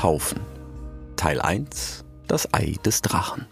[0.00, 0.40] Sagans Haufen.
[1.16, 2.04] Teil 1.
[2.26, 3.46] Das Ei des Drachen.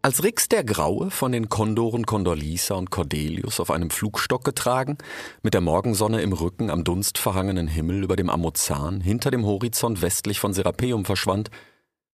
[0.00, 4.98] Als Rix der Graue von den Kondoren Condorlisa und Cordelius auf einem Flugstock getragen,
[5.42, 10.40] mit der Morgensonne im Rücken am dunstverhangenen Himmel über dem Amazan hinter dem Horizont westlich
[10.40, 11.50] von Serapeum verschwand,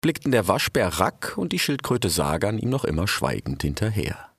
[0.01, 4.31] blickten der Waschbär Rack und die Schildkröte Sagan ihm noch immer schweigend hinterher.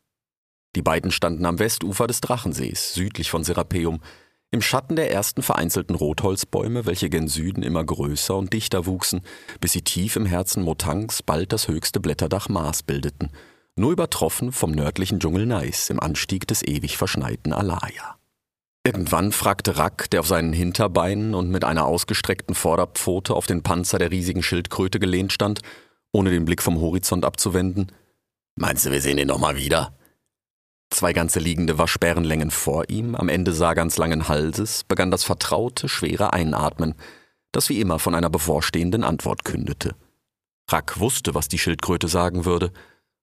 [0.76, 4.02] Die beiden standen am Westufer des Drachensees, südlich von Serapeum,
[4.52, 9.22] im Schatten der ersten vereinzelten Rotholzbäume, welche gen Süden immer größer und dichter wuchsen,
[9.60, 13.32] bis sie tief im Herzen Motangs bald das höchste Blätterdach Mars bildeten,
[13.76, 18.18] nur übertroffen vom nördlichen Dschungel Neis im Anstieg des ewig verschneiten Alaya.
[18.86, 24.00] Irgendwann fragte Rack, der auf seinen Hinterbeinen und mit einer ausgestreckten Vorderpfote auf den Panzer
[24.00, 25.62] der riesigen Schildkröte gelehnt stand,
[26.12, 27.92] ohne den Blick vom Horizont abzuwenden,
[28.56, 29.94] Meinst du, wir sehen ihn noch mal wieder?
[30.92, 36.34] Zwei ganze liegende Waschbärenlängen vor ihm, am Ende Sagans langen Halses, begann das vertraute, schwere
[36.34, 36.96] Einatmen,
[37.54, 39.96] das wie immer von einer bevorstehenden Antwort kündete.
[40.70, 42.72] Rack wusste, was die Schildkröte sagen würde,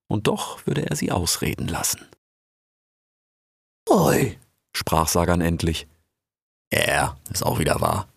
[0.08, 2.06] und doch würde er sie ausreden lassen.
[3.88, 4.38] Oi,
[4.72, 5.86] sprach Sagan endlich.
[6.72, 8.08] Ja, ist auch wieder wahr.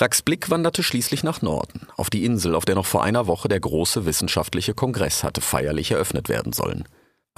[0.00, 3.48] Racks Blick wanderte schließlich nach Norden, auf die Insel, auf der noch vor einer Woche
[3.48, 6.84] der große wissenschaftliche Kongress hatte feierlich eröffnet werden sollen.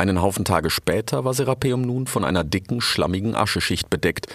[0.01, 4.29] Einen Haufen Tage später war Serapeum nun von einer dicken, schlammigen Ascheschicht bedeckt,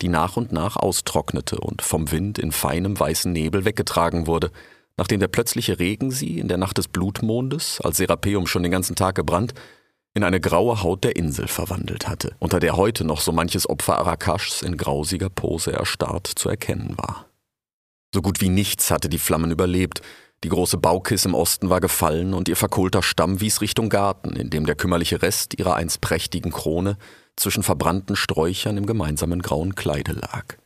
[0.00, 4.52] die nach und nach austrocknete und vom Wind in feinem weißen Nebel weggetragen wurde,
[4.96, 8.94] nachdem der plötzliche Regen sie in der Nacht des Blutmondes, als Serapeum schon den ganzen
[8.94, 9.54] Tag gebrannt,
[10.14, 13.98] in eine graue Haut der Insel verwandelt hatte, unter der heute noch so manches Opfer
[13.98, 17.26] Arakaschs in grausiger Pose erstarrt zu erkennen war.
[18.14, 20.00] So gut wie nichts hatte die Flammen überlebt,
[20.44, 24.50] die große Baukiss im Osten war gefallen und ihr verkohlter Stamm wies Richtung Garten, in
[24.50, 26.96] dem der kümmerliche Rest ihrer einst prächtigen Krone
[27.36, 30.56] zwischen verbrannten Sträuchern im gemeinsamen grauen Kleide lag.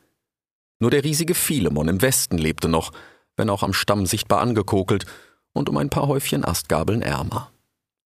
[0.79, 2.91] Nur der riesige Philemon im Westen lebte noch,
[3.35, 5.05] wenn auch am Stamm sichtbar angekokelt
[5.53, 7.51] und um ein paar Häufchen Astgabeln ärmer.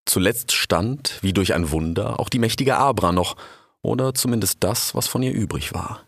[0.06, 3.36] Zuletzt stand, wie durch ein Wunder, auch die mächtige Abra noch,
[3.82, 6.02] oder zumindest das, was von ihr übrig war.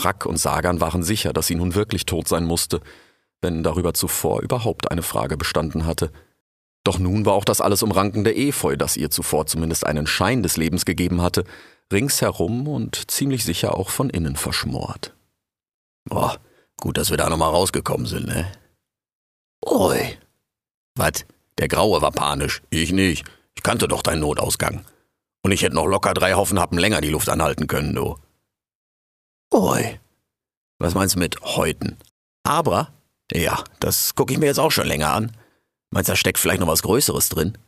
[0.00, 2.80] Rack und Sagan waren sicher, dass sie nun wirklich tot sein musste,
[3.42, 6.10] wenn darüber zuvor überhaupt eine Frage bestanden hatte.
[6.84, 10.56] Doch nun war auch das alles umrankende Efeu, das ihr zuvor zumindest einen Schein des
[10.56, 11.44] Lebens gegeben hatte,
[11.92, 15.14] ringsherum und ziemlich sicher auch von innen verschmort.
[16.04, 16.38] Boah,
[16.80, 18.50] gut, dass wir da nochmal rausgekommen sind, ne?
[19.64, 20.18] Ui.
[20.96, 21.24] Was?
[21.58, 22.62] Der Graue war panisch.
[22.70, 23.24] Ich nicht.
[23.54, 24.84] Ich kannte doch deinen Notausgang.
[25.44, 28.16] Und ich hätte noch locker drei Happen länger die Luft anhalten können, du.
[29.52, 30.00] Ui.
[30.78, 31.96] Was meinst du mit Häuten?
[32.42, 32.92] Aber
[33.34, 35.32] ja, das gucke ich mir jetzt auch schon länger an.
[35.90, 37.58] Meinst du, da steckt vielleicht noch was Größeres drin?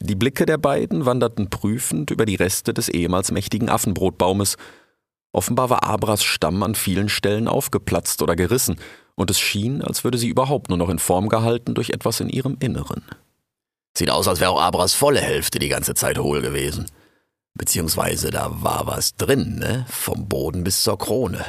[0.00, 4.56] Die Blicke der beiden wanderten prüfend über die Reste des ehemals mächtigen Affenbrotbaumes.
[5.32, 8.76] Offenbar war Abras Stamm an vielen Stellen aufgeplatzt oder gerissen,
[9.16, 12.28] und es schien, als würde sie überhaupt nur noch in Form gehalten durch etwas in
[12.28, 13.04] ihrem Inneren.
[13.96, 16.86] Sieht aus, als wäre auch Abras volle Hälfte die ganze Zeit hohl gewesen.
[17.54, 19.84] Beziehungsweise da war was drin, ne?
[19.88, 21.44] Vom Boden bis zur Krone.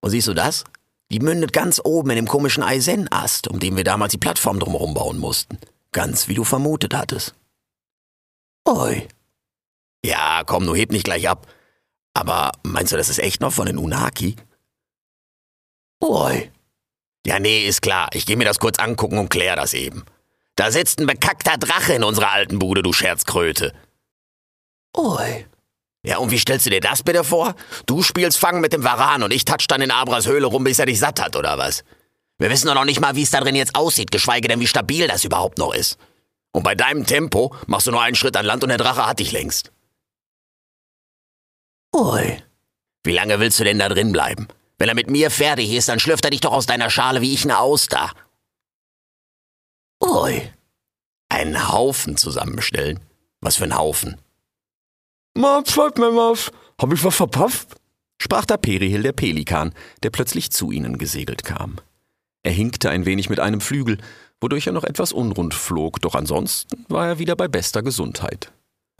[0.00, 0.64] Und siehst du das?
[1.10, 4.94] Die mündet ganz oben in dem komischen Eisenast, um den wir damals die Plattform drumherum
[4.94, 5.58] bauen mussten.
[5.92, 7.34] Ganz wie du vermutet hattest.
[8.66, 9.08] Oi.
[10.04, 11.46] Ja, komm, du heb nicht gleich ab.
[12.12, 14.36] Aber meinst du, das ist echt noch von den Unaki?
[16.00, 16.50] Oi.
[17.26, 18.08] Ja, nee, ist klar.
[18.12, 20.04] Ich geh mir das kurz angucken und klär das eben.
[20.56, 23.72] Da sitzt ein bekackter Drache in unserer alten Bude, du Scherzkröte.
[24.96, 25.46] Oi.
[26.04, 27.54] Ja, und wie stellst du dir das bitte vor?
[27.86, 30.78] Du spielst Fang mit dem Varan und ich touch dann in Abras Höhle rum, bis
[30.78, 31.82] er dich satt hat, oder was?
[32.38, 34.68] Wir wissen doch noch nicht mal, wie es da drin jetzt aussieht, geschweige denn, wie
[34.68, 35.98] stabil das überhaupt noch ist.
[36.52, 39.18] Und bei deinem Tempo machst du nur einen Schritt an Land und der Drache hat
[39.18, 39.72] dich längst.
[41.94, 42.42] Ui.
[43.02, 44.46] Wie lange willst du denn da drin bleiben?
[44.78, 47.34] Wenn er mit mir fertig ist, dann schlürft er dich doch aus deiner Schale wie
[47.34, 48.12] ich eine Auster.
[50.02, 50.48] Ui.
[51.28, 53.00] Einen Haufen zusammenstellen?
[53.40, 54.20] Was für ein Haufen?
[55.38, 56.50] Mopf, Mopf,
[56.80, 57.76] hab ich was verpafft?
[58.20, 61.76] sprach der Perihil der Pelikan, der plötzlich zu ihnen gesegelt kam.
[62.42, 63.98] Er hinkte ein wenig mit einem Flügel,
[64.40, 68.50] wodurch er noch etwas unrund flog, doch ansonsten war er wieder bei bester Gesundheit.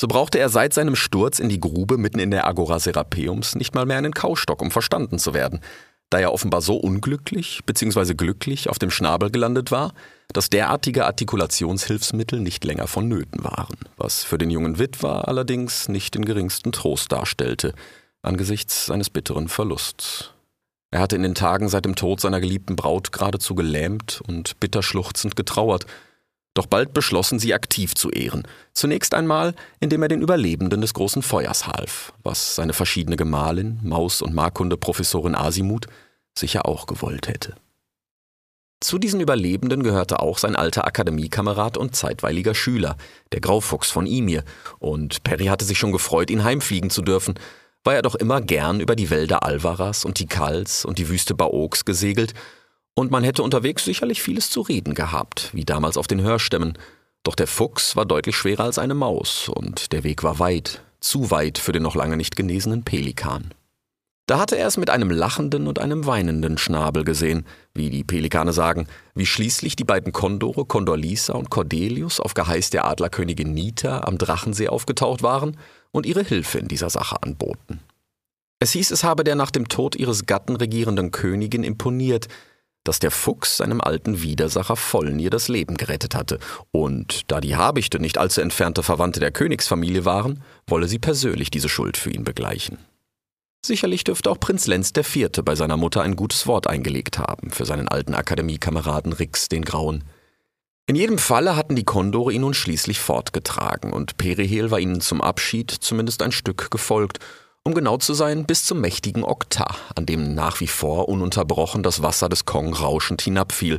[0.01, 3.75] So brauchte er seit seinem Sturz in die Grube mitten in der Agora Serapeums nicht
[3.75, 5.59] mal mehr einen Kaustock, um verstanden zu werden,
[6.11, 8.15] da er offenbar so unglücklich bzw.
[8.15, 9.93] glücklich auf dem Schnabel gelandet war,
[10.33, 16.25] dass derartige Artikulationshilfsmittel nicht länger vonnöten waren, was für den jungen Witwer allerdings nicht den
[16.25, 17.73] geringsten Trost darstellte,
[18.23, 20.33] angesichts seines bitteren Verlusts.
[20.91, 24.83] Er hatte in den Tagen seit dem Tod seiner geliebten Braut geradezu gelähmt und bitter
[24.83, 25.87] schluchzend getrauert.
[26.55, 28.43] Doch bald beschlossen sie aktiv zu ehren.
[28.73, 34.23] Zunächst einmal, indem er den Überlebenden des großen Feuers half, was seine verschiedene Gemahlin, Maus-
[34.23, 35.87] und Markunde-Professorin Asimut,
[36.37, 37.55] sicher auch gewollt hätte.
[38.81, 42.97] Zu diesen Überlebenden gehörte auch sein alter Akademiekamerad und zeitweiliger Schüler,
[43.33, 44.45] der Graufuchs von Imir,
[44.79, 47.35] und Perry hatte sich schon gefreut, ihn heimfliegen zu dürfen,
[47.83, 51.35] war er doch immer gern über die Wälder Alvaras und die Kals und die Wüste
[51.35, 52.35] Baoks gesegelt,
[52.99, 56.77] und man hätte unterwegs sicherlich vieles zu reden gehabt, wie damals auf den Hörstämmen,
[57.23, 61.31] doch der Fuchs war deutlich schwerer als eine Maus, und der Weg war weit, zu
[61.31, 63.55] weit für den noch lange nicht genesenen Pelikan.
[64.27, 68.53] Da hatte er es mit einem lachenden und einem weinenden Schnabel gesehen, wie die Pelikane
[68.53, 74.19] sagen, wie schließlich die beiden Kondore Condorlisa und Cordelius auf Geheiß der Adlerkönigin Nita am
[74.19, 75.57] Drachensee aufgetaucht waren
[75.93, 77.79] und ihre Hilfe in dieser Sache anboten.
[78.61, 82.27] Es hieß, es habe der nach dem Tod ihres Gatten regierenden Königin imponiert,
[82.85, 86.39] dass der Fuchs seinem alten Widersacher Vollnir das Leben gerettet hatte,
[86.71, 91.69] und da die Habichte nicht allzu entfernte Verwandte der Königsfamilie waren, wolle sie persönlich diese
[91.69, 92.79] Schuld für ihn begleichen.
[93.65, 95.29] Sicherlich dürfte auch Prinz Lenz IV.
[95.45, 100.05] bei seiner Mutter ein gutes Wort eingelegt haben für seinen alten Akademiekameraden Rix den Grauen.
[100.87, 105.21] In jedem Falle hatten die Kondore ihn nun schließlich fortgetragen, und Perihel war ihnen zum
[105.21, 107.19] Abschied zumindest ein Stück gefolgt,
[107.69, 112.03] um genau zu sein, bis zum mächtigen Okta, an dem nach wie vor ununterbrochen das
[112.03, 113.79] Wasser des Kong rauschend hinabfiel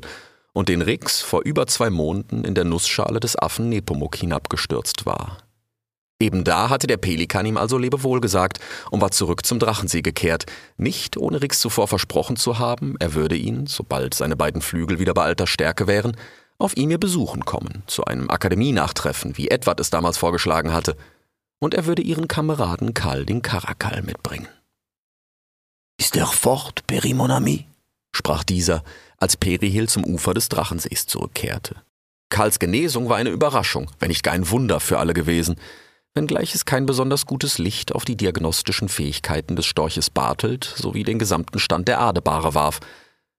[0.54, 5.40] und den Rix vor über zwei Monaten in der Nussschale des Affen Nepomuk hinabgestürzt war.
[6.20, 8.60] Eben da hatte der Pelikan ihm also Lebewohl gesagt
[8.92, 10.46] und war zurück zum Drachensee gekehrt,
[10.78, 15.16] nicht ohne Rix zuvor versprochen zu haben, er würde ihn, sobald seine beiden Flügel wieder
[15.16, 16.16] bei alter Stärke wären,
[16.60, 20.96] auf ihn ihr besuchen kommen, zu einem Akademienachtreffen, wie Edward es damals vorgeschlagen hatte,
[21.60, 24.48] und er würde ihren Kameraden Karl den Karakal mitbringen.
[26.00, 27.68] Ist er fort, Peri mon ami?
[28.12, 28.84] sprach dieser,
[29.18, 31.76] als Perihil zum Ufer des Drachensees zurückkehrte.
[32.30, 35.56] Karls Genesung war eine Überraschung, wenn nicht gar ein Wunder für alle gewesen,
[36.14, 41.20] wenngleich es kein besonders gutes Licht auf die diagnostischen Fähigkeiten des Storches Bartelt sowie den
[41.20, 42.80] gesamten Stand der Adebare warf.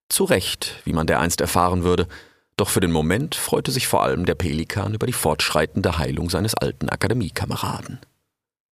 [0.08, 2.08] Zu Recht, wie man dereinst erfahren würde,
[2.56, 6.55] doch für den Moment freute sich vor allem der Pelikan über die fortschreitende Heilung seines
[6.55, 8.00] alten Akademiekameraden.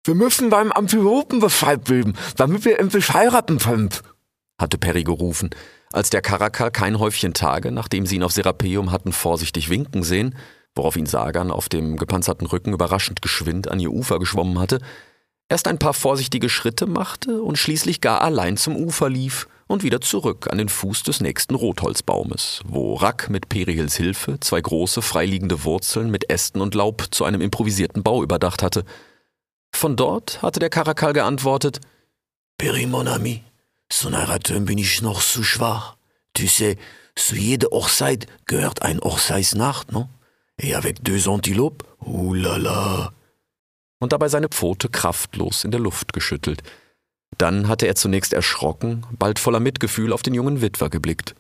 [0.04, 3.90] Wir müssen beim Antilopen Bescheid geben, damit wir endlich heiraten können,
[4.58, 5.50] hatte Perry gerufen,
[5.92, 10.34] als der Karakal kein Häufchen Tage, nachdem sie ihn auf Serapeum hatten vorsichtig winken sehen,
[10.74, 14.80] worauf ihn Sagan auf dem gepanzerten Rücken überraschend geschwind an ihr Ufer geschwommen hatte,
[15.48, 20.00] erst ein paar vorsichtige Schritte machte und schließlich gar allein zum Ufer lief und wieder
[20.00, 25.62] zurück an den Fuß des nächsten Rotholzbaumes, wo Rack mit Perihils Hilfe zwei große freiliegende
[25.62, 28.84] Wurzeln mit Ästen und Laub zu einem improvisierten Bau überdacht hatte.
[29.74, 31.80] Von dort hatte der Karakal geantwortet,
[32.58, 33.42] Peri mon ami,
[33.90, 35.96] son Heiraten bin ich noch zu schwach.
[36.34, 36.76] Tu sais,
[37.16, 40.08] zu jeder Hochzeit gehört ein Hochzeitsnacht, no?
[40.58, 41.84] Et avec deux antilopes?
[42.04, 43.12] Ouh la la.
[43.98, 46.62] Und dabei seine Pfote kraftlos in der Luft geschüttelt.
[47.36, 51.34] Dann hatte er zunächst erschrocken, bald voller Mitgefühl auf den jungen Witwer geblickt.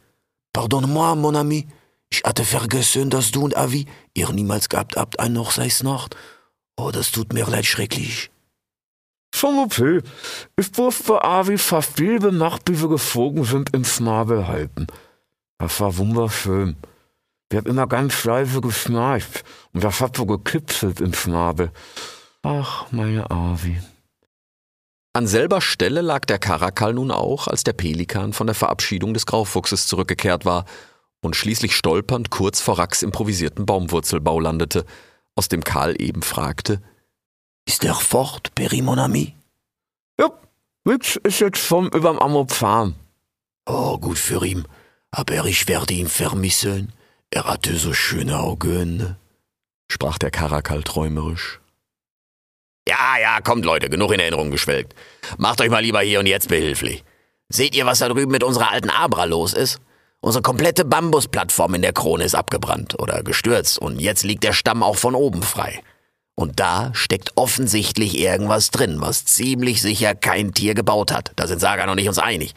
[0.52, 1.68] Pardonne-moi, mon ami.
[2.10, 6.16] Ich hatte vergessen, dass du und Avi ihr niemals gehabt habt ein Hochzeitsnacht.
[6.76, 8.31] Oh, das tut mir leid schrecklich.
[9.34, 10.00] Schon okay.
[10.56, 14.86] Ich durfte Avi fast jede Nacht, wie wir geflogen sind, ins Schnabel halten.
[15.58, 16.76] Das war wunderschön.
[17.50, 21.70] Der hat immer ganz leise geschnarcht und das hat so gekipselt im Schnabel.
[22.42, 23.78] Ach, meine Avi.
[25.14, 29.26] An selber Stelle lag der Karakal nun auch, als der Pelikan von der Verabschiedung des
[29.26, 30.64] Graufuchses zurückgekehrt war
[31.20, 34.86] und schließlich stolpernd kurz vor Racks improvisierten Baumwurzelbau landete,
[35.34, 36.80] aus dem Karl eben fragte:
[37.66, 39.34] Ist er fort, Peri mon ami?
[40.18, 40.30] Ja,
[40.86, 42.94] Rix ist jetzt schon überm Amophan.
[43.66, 44.66] Oh, gut für ihn.
[45.10, 46.92] Aber ich werde ihn vermissen.
[47.30, 49.16] Er hatte so schöne Augen,
[49.90, 51.60] sprach der Karakal träumerisch.
[52.88, 54.94] Ja, ja, kommt Leute, genug in Erinnerung geschwelgt.
[55.38, 57.04] Macht euch mal lieber hier und jetzt behilflich.
[57.48, 59.78] Seht ihr, was da drüben mit unserer alten Abra los ist?
[60.20, 64.82] Unsere komplette Bambusplattform in der Krone ist abgebrannt oder gestürzt und jetzt liegt der Stamm
[64.82, 65.82] auch von oben frei.
[66.34, 71.32] Und da steckt offensichtlich irgendwas drin, was ziemlich sicher kein Tier gebaut hat.
[71.36, 72.54] Da sind Sagan und ich uns einig.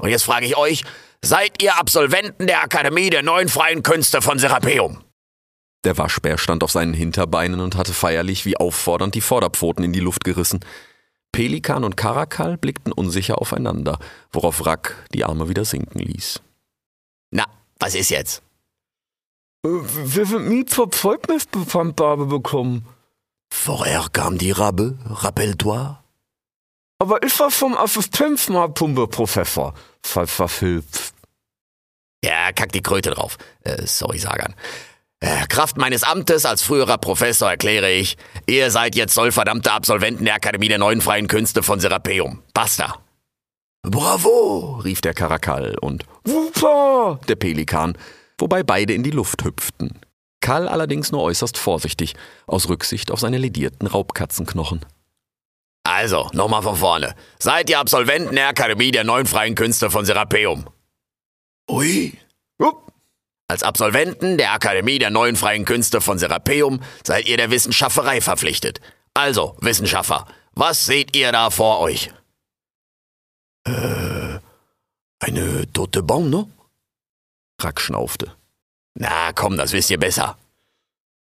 [0.00, 0.84] Und jetzt frage ich euch,
[1.22, 5.02] Seid ihr Absolventen der Akademie der neuen freien Künste von Serapeum?
[5.84, 10.00] Der Waschbär stand auf seinen Hinterbeinen und hatte feierlich wie auffordernd die Vorderpfoten in die
[10.00, 10.60] Luft gerissen.
[11.32, 13.98] Pelikan und Karakal blickten unsicher aufeinander,
[14.32, 16.40] worauf Rack die Arme wieder sinken ließ.
[17.30, 17.44] Na,
[17.78, 18.42] was ist jetzt?
[19.64, 22.86] Äh, wir sind nie zur Zeugnisbefandgabe bekommen.
[23.68, 25.98] Vorher kam die Rabbe, rappelle-toi.
[26.98, 31.12] Aber ich war vom Assistenz mal Pumpe, Professor, Philips.
[32.24, 33.36] Ja, kack die Kröte drauf.
[33.64, 34.54] Äh, sorry, Sagan.
[35.20, 40.36] Äh, Kraft meines Amtes als früherer Professor erkläre ich, ihr seid jetzt sollverdammte Absolventen der
[40.36, 42.42] Akademie der Neuen Freien Künste von Serapeum.
[42.54, 43.02] Basta.
[43.82, 47.98] Bravo, rief der Karakal und Wupa, der Pelikan,
[48.38, 50.00] wobei beide in die Luft hüpften.
[50.40, 52.14] Karl allerdings nur äußerst vorsichtig,
[52.46, 54.84] aus Rücksicht auf seine ledierten Raubkatzenknochen.
[55.84, 57.14] Also, nochmal von vorne.
[57.38, 60.68] Seid ihr Absolventen der Akademie der Neuen Freien Künste von Serapeum?
[61.70, 62.12] Ui.
[62.58, 62.92] Upp.
[63.48, 68.80] Als Absolventen der Akademie der Neuen Freien Künste von Serapeum seid ihr der Wissenschafferei verpflichtet.
[69.14, 72.10] Also, Wissenschaftler, was seht ihr da vor euch?
[73.64, 74.38] Äh,
[75.20, 76.46] eine tote Baum, ne?
[77.60, 78.37] Rack schnaufte.
[79.00, 80.36] Na komm, das wisst ihr besser.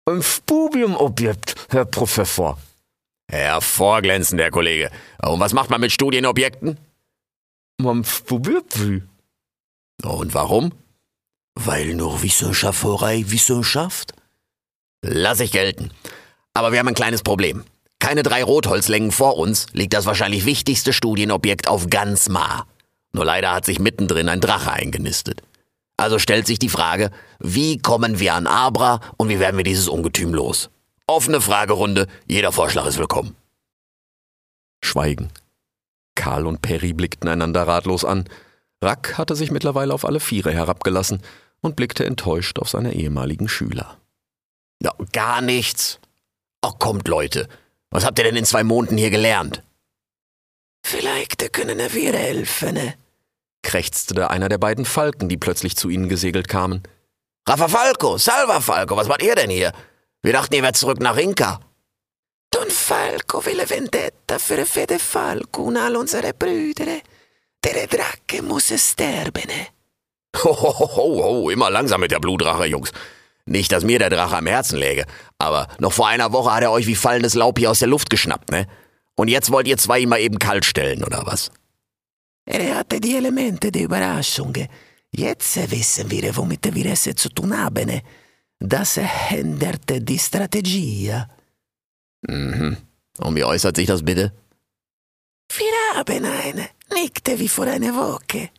[0.05, 2.57] Ein Studienobjekt, Herr Professor.
[3.29, 4.89] Hervorglänzend, Herr Kollege.
[5.21, 6.77] Und was macht man mit Studienobjekten?
[7.77, 9.03] Man studiert sie.
[10.03, 10.71] Und warum?
[11.55, 14.13] Weil nur Wissenschafterei Wissenschaft.
[15.01, 15.91] Lass ich gelten.
[16.53, 17.65] Aber wir haben ein kleines Problem.
[17.99, 22.65] Keine drei Rotholzlängen vor uns liegt das wahrscheinlich wichtigste Studienobjekt auf ganz Ma.
[23.11, 25.41] Nur leider hat sich mittendrin ein Drache eingenistet.
[25.99, 29.89] Also stellt sich die Frage, wie kommen wir an Abra und wie werden wir dieses
[29.89, 30.69] Ungetüm los?
[31.07, 33.35] Offene Fragerunde, jeder Vorschlag ist willkommen.
[34.81, 35.29] Schweigen.
[36.15, 38.29] Karl und Perry blickten einander ratlos an.
[38.81, 41.21] Rack hatte sich mittlerweile auf alle Viere herabgelassen
[41.59, 43.97] und blickte enttäuscht auf seine ehemaligen Schüler.
[44.81, 45.99] Ja, gar nichts.
[46.61, 47.49] Ach kommt, Leute.
[47.89, 49.63] Was habt ihr denn in zwei Monaten hier gelernt?
[50.81, 52.93] Vielleicht können wir helfen, ne?
[53.63, 56.83] Krächzte einer der beiden Falken, die plötzlich zu ihnen gesegelt kamen.
[57.47, 59.71] Rafa Falco, Salva Falco, was macht ihr denn hier?
[60.21, 61.59] Wir dachten, ihr wärt zurück nach Inka.
[62.51, 66.99] Don Falco will Vendetta für Fede Falco und all unsere Brüder.
[67.63, 69.49] Der Drache muss sterben.
[70.43, 72.91] Ho, ho, ho, ho, immer langsam mit der Blutdrache, Jungs.
[73.45, 75.05] Nicht, dass mir der Drache am Herzen läge,
[75.39, 78.09] aber noch vor einer Woche hat er euch wie fallendes Laub hier aus der Luft
[78.09, 78.67] geschnappt, ne?
[79.15, 81.51] Und jetzt wollt ihr zwei ihn mal eben kalt stellen, oder was?
[82.51, 84.55] Er hatte die Elemente der Überraschung.
[85.11, 88.01] Jetzt wissen wir, womit wir es zu tun haben.
[88.59, 88.97] Das
[89.29, 91.13] ändert die Strategie.
[92.27, 92.75] Mhm.
[93.19, 94.33] Und wie äußert sich das bitte?
[95.57, 98.49] Wir haben eine, nickte wie vor einer Woche.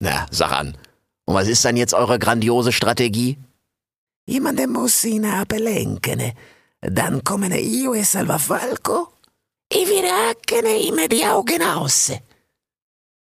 [0.00, 0.76] Na, sag an.
[1.24, 3.38] Und was ist dann jetzt eure grandiose Strategie?
[4.26, 6.32] Jemand muss ihn ablenken.
[6.82, 9.08] Dann kommen io e Salva Falco
[9.72, 12.12] e wir hacken ihm die Augen aus.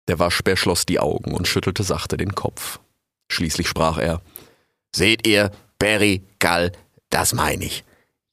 [0.09, 2.81] Der Waschbär schloss die Augen und schüttelte sachte den Kopf.
[3.31, 4.23] Schließlich sprach er
[4.95, 6.73] Seht ihr, Perry, Gall,
[7.11, 7.85] das meine ich.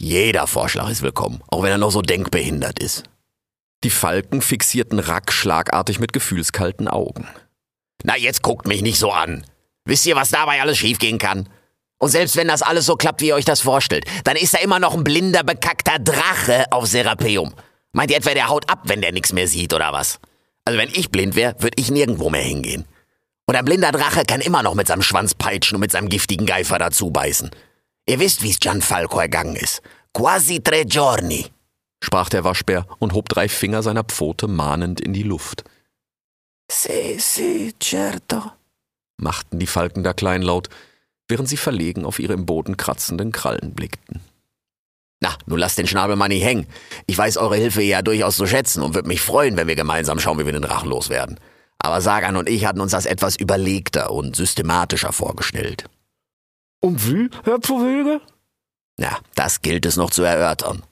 [0.01, 3.03] Jeder Vorschlag ist willkommen, auch wenn er noch so denkbehindert ist.
[3.83, 7.27] Die Falken fixierten Rack schlagartig mit gefühlskalten Augen.
[8.03, 9.45] Na, jetzt guckt mich nicht so an.
[9.83, 11.49] Wisst ihr, was dabei alles schiefgehen kann?
[11.97, 14.59] Und selbst wenn das alles so klappt, wie ihr euch das vorstellt, dann ist da
[14.59, 17.53] immer noch ein blinder, bekackter Drache auf Serapeum.
[17.91, 20.19] Meint ihr etwa, der haut ab, wenn der nichts mehr sieht, oder was?
[20.65, 22.85] Also wenn ich blind wäre, würde ich nirgendwo mehr hingehen.
[23.45, 26.47] Und ein blinder Drache kann immer noch mit seinem Schwanz peitschen und mit seinem giftigen
[26.47, 27.51] Geifer dazu beißen.
[28.07, 29.81] Ihr wisst, wie es Gianfalco ergangen ist.
[30.13, 31.45] Quasi tre giorni,
[32.03, 35.63] sprach der Waschbär und hob drei Finger seiner Pfote mahnend in die Luft.
[36.71, 38.51] Si, si, certo,
[39.17, 40.69] machten die Falken da kleinlaut,
[41.27, 44.21] während sie verlegen auf ihre im Boden kratzenden Krallen blickten.
[45.25, 46.67] Na, nun lasst den Schnabel mal nicht hängen.
[47.07, 50.19] Ich weiß eure Hilfe ja durchaus zu schätzen und würde mich freuen, wenn wir gemeinsam
[50.19, 51.39] schauen, wie wir den Drachen loswerden.
[51.79, 55.85] Aber Sagan und ich hatten uns das etwas überlegter und systematischer vorgestellt.
[56.79, 58.21] Und wie, Herr Kollege?
[58.97, 60.83] Na, das gilt es noch zu erörtern.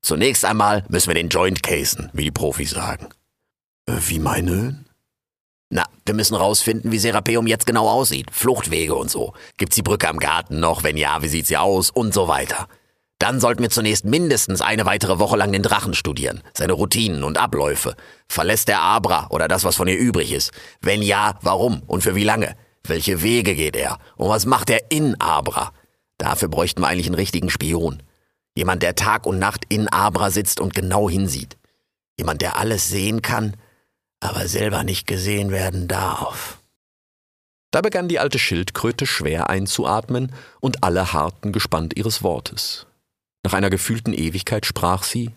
[0.00, 3.08] Zunächst einmal müssen wir den Joint casen, wie die Profis sagen.
[3.84, 4.86] Äh, wie meinen?
[5.68, 8.30] Na, wir müssen rausfinden, wie Serapeum jetzt genau aussieht.
[8.30, 9.34] Fluchtwege und so.
[9.58, 10.82] Gibt's die Brücke am Garten noch?
[10.82, 11.90] Wenn ja, wie sieht sie aus?
[11.90, 12.68] Und so weiter.
[13.22, 17.38] Dann sollten wir zunächst mindestens eine weitere Woche lang den Drachen studieren, seine Routinen und
[17.38, 17.94] Abläufe.
[18.28, 20.50] Verlässt er Abra oder das, was von ihr übrig ist?
[20.80, 22.56] Wenn ja, warum und für wie lange?
[22.82, 24.00] Welche Wege geht er?
[24.16, 25.72] Und was macht er in Abra?
[26.18, 28.02] Dafür bräuchten wir eigentlich einen richtigen Spion.
[28.56, 31.56] Jemand, der Tag und Nacht in Abra sitzt und genau hinsieht.
[32.18, 33.56] Jemand, der alles sehen kann,
[34.18, 36.58] aber selber nicht gesehen werden darf.
[37.70, 42.88] Da begann die alte Schildkröte schwer einzuatmen, und alle harrten gespannt ihres Wortes.
[43.44, 45.30] Nach einer gefühlten Ewigkeit sprach sie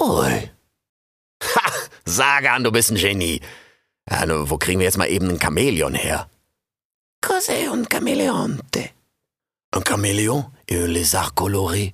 [0.00, 0.50] Ui.
[1.42, 1.72] Ha,
[2.04, 3.40] Sagan, du bist ein Genie.
[4.10, 6.28] Ja, nur, wo kriegen wir jetzt mal eben ein Chamäleon her?
[7.24, 8.90] Cos'è un cameleonte?
[9.74, 11.92] Un caméléon et un lézard coloré.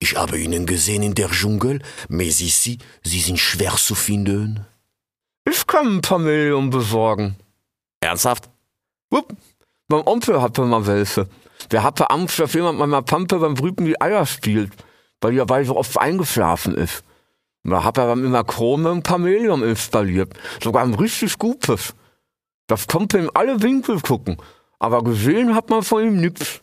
[0.00, 4.66] Ich habe Ihnen gesehen in der Dschungel, mais ici, Sie sind schwer zu finden.
[5.48, 7.36] Ich kann ein Chamäleon besorgen.
[8.00, 8.50] Ernsthaft?
[9.10, 9.36] Wupp,
[9.88, 11.28] mein Onkel hatte mal welche.
[11.70, 14.72] Der hatte Angst, dass jemand meiner Pampe beim Brüten die Eier spielt,
[15.20, 17.04] weil die dabei so oft eingeschlafen ist.
[17.64, 20.34] Und da hat er dann in der Krone ein Chamäleon installiert.
[20.62, 21.94] Sogar ein richtig gutes.
[22.66, 24.36] Das konnte in alle Winkel gucken.
[24.78, 26.60] Aber gesehen hat man von ihm nichts.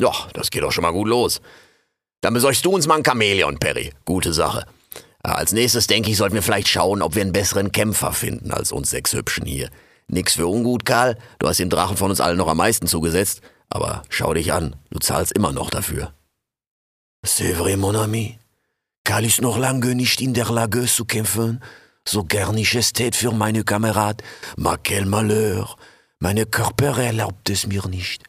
[0.00, 1.40] Ja, das geht doch schon mal gut los.
[2.20, 3.92] Dann besorgst du uns mal ein Chamäleon, Perry.
[4.04, 4.66] Gute Sache.
[5.22, 8.50] Äh, Als nächstes denke ich, sollten wir vielleicht schauen, ob wir einen besseren Kämpfer finden
[8.50, 9.70] als uns sechs Hübschen hier.
[10.08, 11.16] Nix für ungut, Karl.
[11.38, 13.40] Du hast dem Drachen von uns allen noch am meisten zugesetzt.
[13.68, 16.12] Aber schau dich an, du zahlst immer noch dafür.
[17.24, 18.38] C'est vrai, mon ami.
[19.04, 21.60] Karl ist noch lange nicht in der Lage zu kämpfen.
[22.06, 24.22] So gern ich es tät für meine Kamerad.
[24.56, 25.76] Ma quel malheur.
[26.18, 28.22] Meine Körper erlaubt es mir nicht.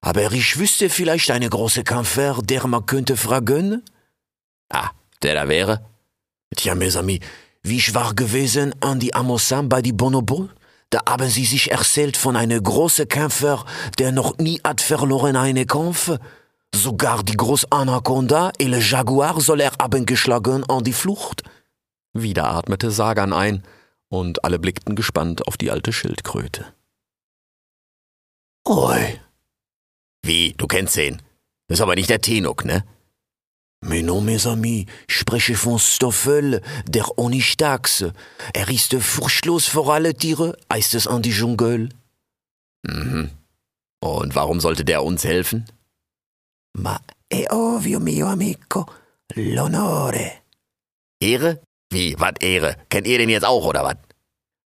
[0.00, 3.82] Aber ich wüsste vielleicht eine große Kämpfer, der man könnte fragen.
[4.70, 4.90] Ah,
[5.22, 5.84] der da wäre?
[6.56, 7.20] Tja, mes amis,
[7.62, 10.48] wie ich war gewesen an die Amosan bei die Bonobo?
[10.90, 13.64] Da haben sie sich erzählt von einem großen Kämpfer,
[13.98, 16.16] der noch nie hat verloren einen Kampf.
[16.74, 21.42] Sogar die große Anaconda et le Jaguar soll er haben geschlagen an die Flucht.
[22.14, 23.62] Wieder atmete Sagan ein,
[24.08, 26.72] und alle blickten gespannt auf die alte Schildkröte.
[28.66, 29.20] Oi.
[30.22, 30.96] Wie, du kennst?
[30.96, 32.84] Das ist aber nicht der Tenuk, ne?
[33.80, 38.04] Mais non, mes amis, ich spreche von Stoffel, der Onistax.
[38.52, 41.90] Er ist furchtlos vor alle Tiere, heißt es an die Dschungel.
[42.82, 43.30] Mhm.
[44.00, 45.66] Und warum sollte der uns helfen?
[46.76, 48.86] Ma è ovvio, mio amico,
[49.34, 50.42] l'onore.
[51.20, 51.62] Ehre?
[51.90, 52.76] Wie, wat Ehre?
[52.88, 53.98] Kennt ihr den jetzt auch, oder wat?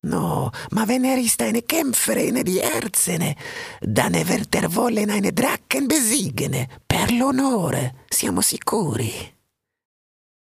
[0.05, 3.37] No, ma wenn er ist eine Kämpferin die Erzene,
[3.81, 6.67] dann wird er wollen eine Drachen besiegen.
[7.13, 9.13] Per l'onore, siamo sicuri.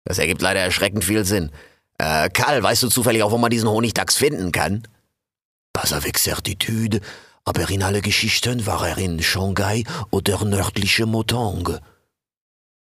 [0.04, 1.50] Das ergibt leider erschreckend viel Sinn.
[1.98, 4.88] Äh, Karl, weißt du zufällig auch, wo man diesen Honigdachs finden kann?
[5.74, 7.02] Pas avec certitude,
[7.46, 11.80] aber in alle Geschichten war er in Shanghai oder nördliche Motong.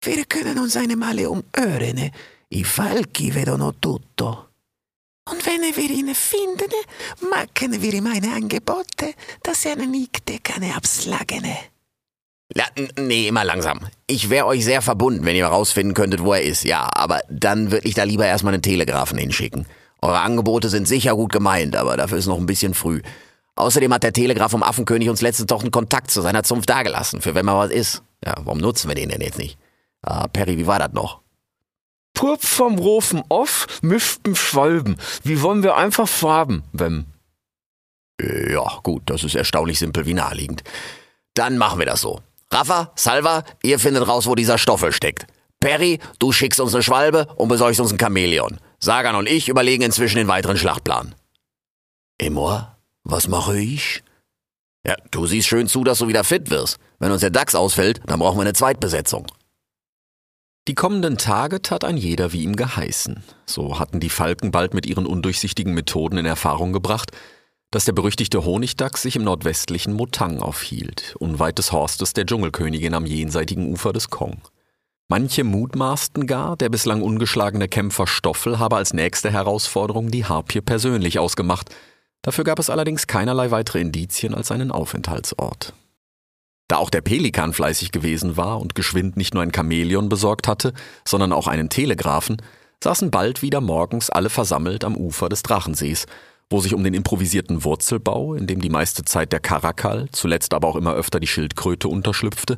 [0.04, 2.12] Wir können uns eine Male umhören.
[2.54, 4.50] I falchi vedono tutto.
[5.32, 6.72] Und wenn wir ihn finden,
[7.28, 9.02] machen wir ihm ein Angebot,
[9.42, 11.73] das er nicht kann abschlagen.
[12.56, 13.80] Ja, n- nee, immer langsam.
[14.08, 16.64] Ich wäre euch sehr verbunden, wenn ihr rausfinden könntet, wo er ist.
[16.64, 19.66] Ja, aber dann würde ich da lieber erstmal einen Telegrafen hinschicken.
[20.02, 23.02] Eure Angebote sind sicher gut gemeint, aber dafür ist noch ein bisschen früh.
[23.56, 27.22] Außerdem hat der Telegraf vom Affenkönig uns letztens doch einen Kontakt zu seiner Zunft dagelassen,
[27.22, 28.04] für wenn mal was ist.
[28.26, 29.58] Ja, warum nutzen wir den denn jetzt nicht?
[30.02, 31.22] Ah, Perry, wie war das noch?
[32.18, 34.98] Kurz vom Rofen off mischten Schwalben.
[35.24, 37.06] Wie wollen wir einfach farben, wenn?
[38.22, 40.64] Äh, Ja, gut, das ist erstaunlich simpel wie naheliegend.
[41.34, 42.22] Dann machen wir das so.
[42.54, 45.26] Rafa, Salva, ihr findet raus, wo dieser Stoffel steckt.
[45.60, 48.60] Perry, du schickst uns eine Schwalbe und besorgst uns ein Chamäleon.
[48.80, 51.16] Sagan und ich überlegen inzwischen den weiteren Schlachtplan.
[52.20, 52.68] Et moi?
[53.04, 54.04] Was mache ich?
[54.86, 56.78] Ja, du siehst schön zu, dass du wieder fit wirst.
[57.00, 59.26] Wenn uns der Dachs ausfällt, dann brauchen wir eine Zweitbesetzung.
[60.68, 63.24] Die kommenden Tage tat ein jeder wie ihm geheißen.
[63.48, 67.12] So hatten die Falken bald mit ihren undurchsichtigen Methoden in Erfahrung gebracht,
[67.74, 73.08] dass der berüchtigte Honigdachs sich im nordwestlichen Motang aufhielt, unweit des Horstes der Dschungelkönigin am
[73.08, 74.42] jenseitigen Ufer des Kong.
[75.08, 81.18] Manche mutmaßten gar, der bislang ungeschlagene Kämpfer Stoffel habe als nächste Herausforderung die Harpie persönlich
[81.18, 81.74] ausgemacht.
[82.22, 85.74] Dafür gab es allerdings keinerlei weitere Indizien als einen Aufenthaltsort.
[86.68, 90.74] Da auch der Pelikan fleißig gewesen war und geschwind nicht nur ein Chamäleon besorgt hatte,
[91.08, 92.38] sondern auch einen Telegraphen,
[92.84, 96.06] saßen bald wieder morgens alle versammelt am Ufer des Drachensees,
[96.54, 100.68] wo sich um den improvisierten Wurzelbau, in dem die meiste Zeit der Karakal, zuletzt aber
[100.68, 102.58] auch immer öfter die Schildkröte unterschlüpfte,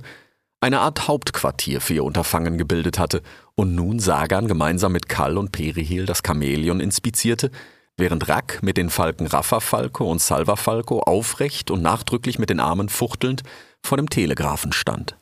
[0.60, 3.22] eine Art Hauptquartier für ihr Unterfangen gebildet hatte
[3.56, 7.52] und nun Sagan gemeinsam mit Kall und Perihel das Chamäleon inspizierte,
[7.96, 13.44] während Rack mit den Falken Raffafalco und Salvafalco aufrecht und nachdrücklich mit den Armen fuchtelnd
[13.82, 15.16] vor dem Telegraphen stand.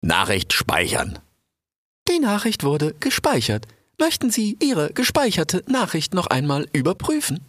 [0.00, 1.20] Nachricht speichern.
[2.08, 3.68] Die Nachricht wurde gespeichert.
[3.98, 7.40] Möchten Sie Ihre gespeicherte Nachricht noch einmal überprüfen?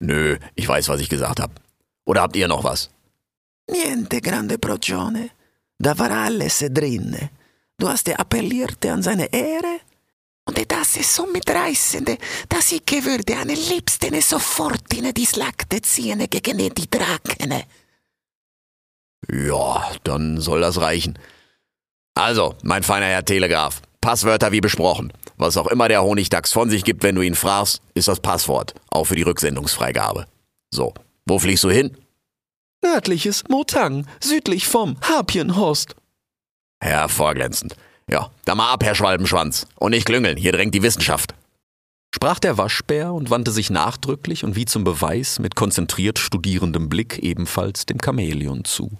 [0.00, 1.54] Nö, ich weiß, was ich gesagt habe.
[2.04, 2.90] Oder habt ihr noch was?
[3.70, 5.30] Niente, grande Procione.
[5.78, 7.16] Da war alles drin.
[7.78, 9.80] Du hast appelliert an seine Ehre.
[10.46, 12.18] Und das ist so mitreißend,
[12.48, 17.64] dass ich würde am liebsten sofort in die Slakte ziehen gegen die Drachen.
[19.30, 21.18] Ja, dann soll das reichen.
[22.14, 25.14] Also, mein feiner Herr Telegraph, Passwörter wie besprochen.
[25.38, 28.74] Was auch immer der Honigdachs von sich gibt, wenn du ihn fragst, ist das Passwort,
[28.90, 30.26] auch für die Rücksendungsfreigabe.
[30.70, 30.92] So,
[31.24, 31.96] wo fliegst du hin?
[32.82, 35.96] Nördliches Motang, südlich vom Harpienhorst.
[36.82, 37.76] Hervorglänzend.
[38.06, 39.66] Ja, da mal ab, Herr Schwalbenschwanz.
[39.76, 41.34] Und nicht klüngeln, hier drängt die Wissenschaft.
[42.14, 47.20] Sprach der Waschbär und wandte sich nachdrücklich und wie zum Beweis mit konzentriert studierendem Blick
[47.20, 48.90] ebenfalls dem Chamäleon zu.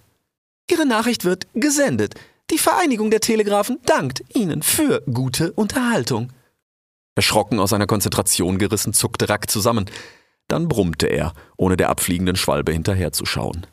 [0.70, 2.14] Ihre Nachricht wird gesendet.
[2.54, 6.32] Die Vereinigung der Telegraphen dankt Ihnen für gute Unterhaltung.
[7.16, 9.86] Erschrocken aus seiner Konzentration gerissen, zuckte Rack zusammen.
[10.46, 13.66] Dann brummte er, ohne der abfliegenden Schwalbe hinterherzuschauen.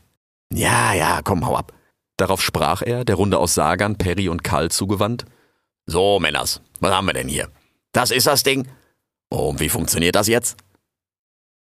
[0.52, 1.72] Ja, ja, komm, hau ab.
[2.16, 5.26] Darauf sprach er, der Runde aus Sagan, Perry und Karl zugewandt.
[5.86, 7.50] So, Männers, was haben wir denn hier?
[7.92, 8.66] Das ist das Ding.
[9.28, 10.56] Und wie funktioniert das jetzt?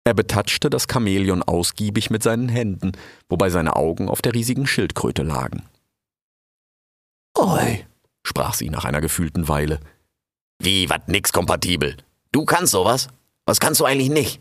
[0.05, 2.93] Er betatschte das Chamäleon ausgiebig mit seinen Händen,
[3.29, 5.65] wobei seine Augen auf der riesigen Schildkröte lagen.
[7.37, 7.85] Oi,
[8.25, 9.81] sprach sie nach einer gefühlten Weile.
[10.59, 11.97] Wie, wat nix kompatibel?
[12.33, 13.09] Du kannst sowas?
[13.45, 14.41] Was kannst du eigentlich nicht?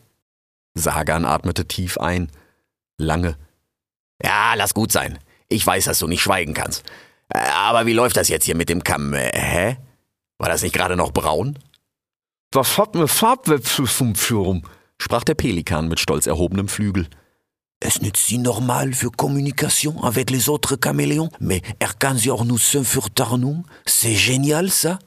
[0.76, 2.32] Sagan atmete tief ein.
[2.98, 3.38] Lange.
[4.24, 5.20] Ja, lass gut sein.
[5.50, 6.84] Ich weiß, dass du nicht schweigen kannst.
[7.30, 9.14] Äh, aber wie läuft das jetzt hier mit dem Kamm?
[9.14, 9.78] Äh, hä?
[10.38, 11.60] War das nicht gerade noch braun?
[12.52, 14.68] Was hat eine Farbwechselfunktion?
[15.02, 17.08] sprach der Pelikan mit stolz erhobenem Flügel.
[17.86, 22.46] Es n'est si normal für Communication avec les autres caméléons, mais er kann sie auch
[22.46, 23.66] nutzen für Tarnung.
[23.86, 25.00] C'est génial, ça?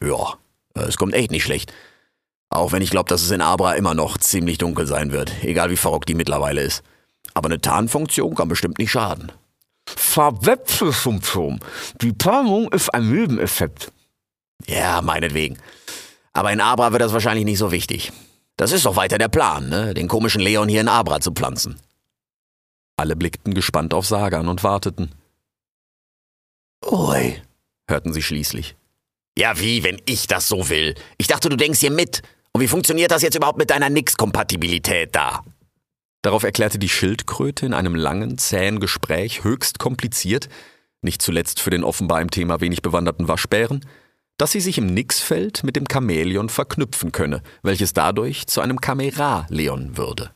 [0.00, 0.34] Ja,
[0.74, 1.72] es kommt echt nicht schlecht.
[2.50, 5.70] Auch wenn ich glaube, dass es in Abra immer noch ziemlich dunkel sein wird, egal
[5.70, 6.82] wie verrockt die mittlerweile ist.
[7.32, 9.30] Aber eine Tarnfunktion kann bestimmt nicht schaden.
[9.86, 11.60] Farbwechselfunktion.
[12.00, 13.92] Die Tarnung ist ein Nebeneffekt.
[14.66, 15.58] Ja, meinetwegen.
[16.32, 18.10] Aber in Abra wird das wahrscheinlich nicht so wichtig.
[18.62, 19.92] Das ist doch weiter der Plan, ne?
[19.92, 21.80] den komischen Leon hier in Abra zu pflanzen.
[22.96, 25.12] Alle blickten gespannt auf Sagan und warteten.
[26.86, 27.42] Oi,
[27.88, 28.76] hörten sie schließlich.
[29.36, 30.94] Ja, wie, wenn ich das so will?
[31.18, 32.22] Ich dachte, du denkst hier mit.
[32.52, 35.42] Und wie funktioniert das jetzt überhaupt mit deiner Nix-Kompatibilität da?
[36.22, 40.48] Darauf erklärte die Schildkröte in einem langen, zähen Gespräch höchst kompliziert,
[41.00, 43.84] nicht zuletzt für den offenbar im Thema wenig bewanderten Waschbären,
[44.42, 49.96] dass sie sich im Nixfeld mit dem Chamäleon verknüpfen könne, welches dadurch zu einem Kamera-Leon
[49.96, 50.32] würde.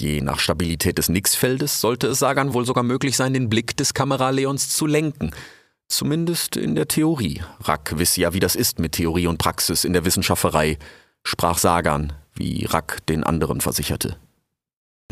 [0.00, 3.94] Je nach Stabilität des Nixfeldes sollte es Sagan wohl sogar möglich sein, den Blick des
[3.94, 5.30] Kameraleons zu lenken.
[5.86, 7.40] Zumindest in der Theorie.
[7.60, 10.76] Rack wisse ja, wie das ist mit Theorie und Praxis in der Wissenschafferei,
[11.22, 14.16] sprach Sagan, wie Rack den anderen versicherte.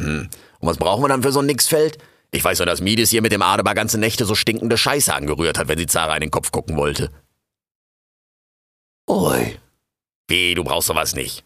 [0.00, 1.98] Hm, und was brauchen wir dann für so ein Nixfeld?
[2.32, 5.56] Ich weiß nur, dass Mides hier mit dem Adebar ganze Nächte so stinkende Scheiße angerührt
[5.56, 7.12] hat, wenn sie Zara in den Kopf gucken wollte.
[9.06, 9.58] Oi.
[10.28, 11.44] Wie, du brauchst sowas nicht.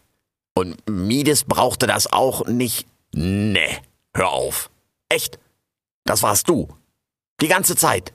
[0.53, 2.87] Und Mides brauchte das auch nicht.
[3.13, 3.77] Nee,
[4.13, 4.69] hör auf.
[5.09, 5.39] Echt?
[6.05, 6.69] Das warst du.
[7.41, 8.13] Die ganze Zeit.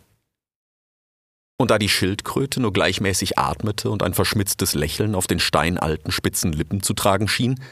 [1.57, 6.53] Und da die Schildkröte nur gleichmäßig atmete und ein verschmitztes Lächeln auf den steinalten spitzen
[6.53, 7.63] Lippen zu tragen schien,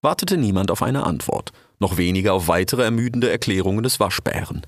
[0.00, 4.62] wartete niemand auf eine Antwort, noch weniger auf weitere ermüdende Erklärungen des Waschbären.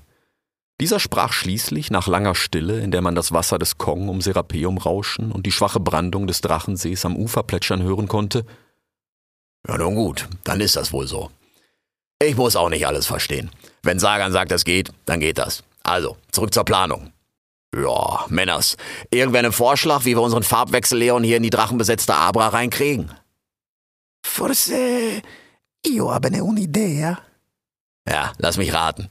[0.81, 4.77] Dieser sprach schließlich nach langer Stille, in der man das Wasser des Kong um Serapeum
[4.77, 8.45] rauschen und die schwache Brandung des Drachensees am Ufer plätschern hören konnte.
[9.67, 11.31] Ja, nun gut, dann ist das wohl so.
[12.21, 13.49] Ich muss auch nicht alles verstehen.
[13.83, 15.63] Wenn Sagan sagt, das geht, dann geht das.
[15.83, 17.11] Also, zurück zur Planung.
[17.75, 18.77] Ja, Männers,
[19.11, 23.11] irgendwer einen Vorschlag, wie wir unseren Farbwechsel-Leon hier in die drachenbesetzte Abra reinkriegen?
[24.25, 25.21] Forse
[25.85, 27.19] io habe ne un'idea.
[28.07, 29.07] Ja, lass mich raten.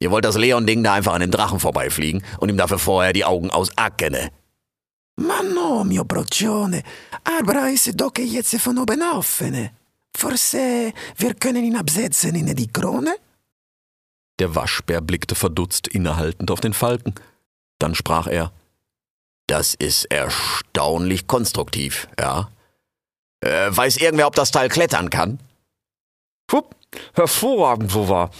[0.00, 3.24] Ihr wollt das Leon-Ding da einfach an dem Drachen vorbeifliegen und ihm dafür vorher die
[3.24, 4.30] Augen aus Ackene.
[5.16, 6.82] Ma no, mio broccione.
[7.24, 9.72] Abra ist doch jetzt von oben offene.
[10.16, 13.16] Forse wir können ihn absetzen in die Krone?
[14.38, 17.14] Der Waschbär blickte verdutzt innehaltend auf den Falken.
[17.80, 18.52] Dann sprach er.
[19.48, 22.48] Das ist erstaunlich konstruktiv, ja.
[23.40, 25.40] Äh, weiß irgendwer, ob das Teil klettern kann?
[26.52, 26.76] Hup,
[27.14, 28.30] hervorragend so war.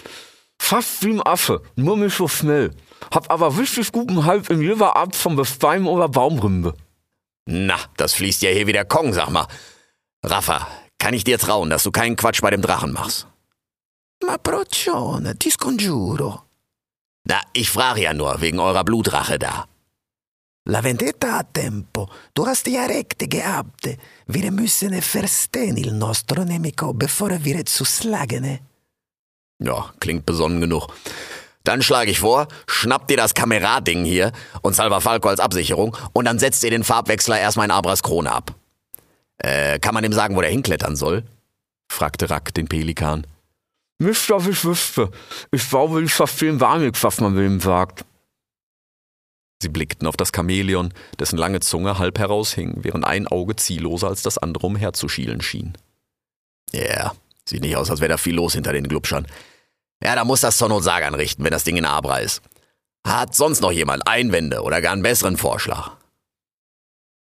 [0.61, 2.75] Fast wie ein Affe, nur nicht so schnell.
[3.11, 6.75] Hab aber richtig guten Halt in jeder Art von Bestein oder Baumrinde.
[7.47, 9.47] Na, das fließt ja hier wie der Kong, sag mal.
[10.23, 10.66] Raffa,
[10.99, 13.27] kann ich dir trauen, dass du keinen Quatsch bei dem Drachen machst?
[14.25, 16.42] Ma procione, ti scongiuro.
[17.25, 19.66] Na, ich frage ja nur, wegen eurer Blutrache da.
[20.68, 22.11] La vendetta ha tempo.
[22.35, 23.97] Du hast ja recht gehabt.
[24.27, 28.59] Wir müssen verstehen il nostro nemico, bevor wir zu schlagen.
[29.59, 30.88] Ja, klingt besonnen genug.
[31.64, 36.25] Dann schlage ich vor, schnappt ihr das Kamerading hier und Salva Falco als Absicherung und
[36.25, 38.55] dann setzt ihr den Farbwechsler erstmal in Abras Krone ab.
[39.38, 41.25] Äh, kann man dem sagen, wo der hinklettern soll?
[41.90, 43.27] fragte Rack den Pelikan.
[43.99, 45.11] Nicht, dass ich wüsste.
[45.51, 48.05] Ich glaube, ich verstehe gar nichts, was man wem sagt.
[49.61, 54.23] Sie blickten auf das Chamäleon, dessen lange Zunge halb heraushing, während ein Auge zielloser als
[54.23, 55.77] das andere umherzuschielen schien.
[56.73, 57.14] Ja, yeah,
[57.48, 59.26] sieht nicht aus, als wäre da viel los hinter den Glubschern.
[60.02, 62.42] Ja, da muss das Not Sagan richten, wenn das Ding in Abra ist.
[63.06, 65.96] Hat sonst noch jemand Einwände oder gar einen besseren Vorschlag?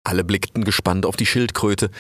[0.03, 1.91] Alle blickten gespannt auf die Schildkröte,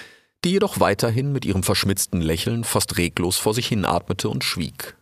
[0.43, 4.95] die jedoch weiterhin mit ihrem verschmitzten Lächeln fast reglos vor sich hinatmete und schwieg.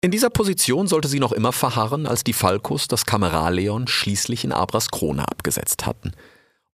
[0.00, 4.52] In dieser Position sollte sie noch immer verharren, als die Falkos das Kameraleon schließlich in
[4.52, 6.12] Abras Krone abgesetzt hatten.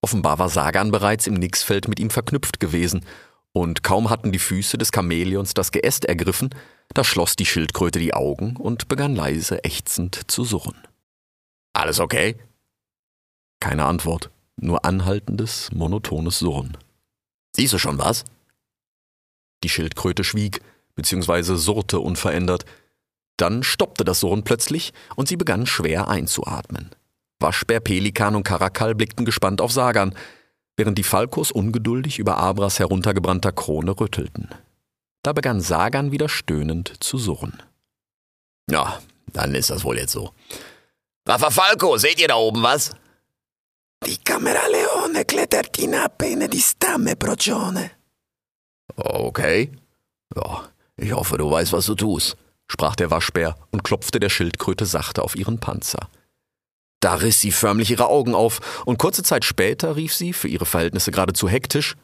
[0.02, 3.04] Offenbar war Sagan bereits im Nixfeld mit ihm verknüpft gewesen,
[3.54, 6.50] und kaum hatten die Füße des Chamäleons das Geäst ergriffen,
[6.92, 10.76] da schloss die Schildkröte die Augen und begann leise ächzend zu surren.
[11.72, 12.36] Alles okay?
[13.60, 16.76] Keine Antwort, nur anhaltendes, monotones Surren.
[17.56, 18.24] Siehst du schon was?
[19.62, 20.60] Die Schildkröte schwieg,
[20.96, 22.64] beziehungsweise surrte unverändert,
[23.36, 26.90] dann stoppte das Surren plötzlich und sie begann schwer einzuatmen.
[27.38, 30.14] Waschbär, Pelikan und Karakal blickten gespannt auf Sagan,
[30.76, 34.48] während die Falkos ungeduldig über Abras heruntergebrannter Krone rüttelten.
[35.22, 37.62] Da begann Sagan wieder stöhnend zu surren.
[38.70, 39.00] Ja,
[39.32, 40.32] dann ist das wohl jetzt so.
[41.26, 42.90] Rafa Falco, seht ihr da oben was?
[44.06, 47.90] Die Cameraleone klettert hinab in die Stamme, Procione.
[48.96, 49.72] Okay.
[50.36, 52.36] Ja, ich hoffe, du weißt, was du tust
[52.68, 56.08] sprach der Waschbär und klopfte der Schildkröte sachte auf ihren Panzer.
[57.04, 60.64] Da riss sie förmlich ihre Augen auf, und kurze Zeit später rief sie, für ihre
[60.64, 61.96] Verhältnisse geradezu hektisch,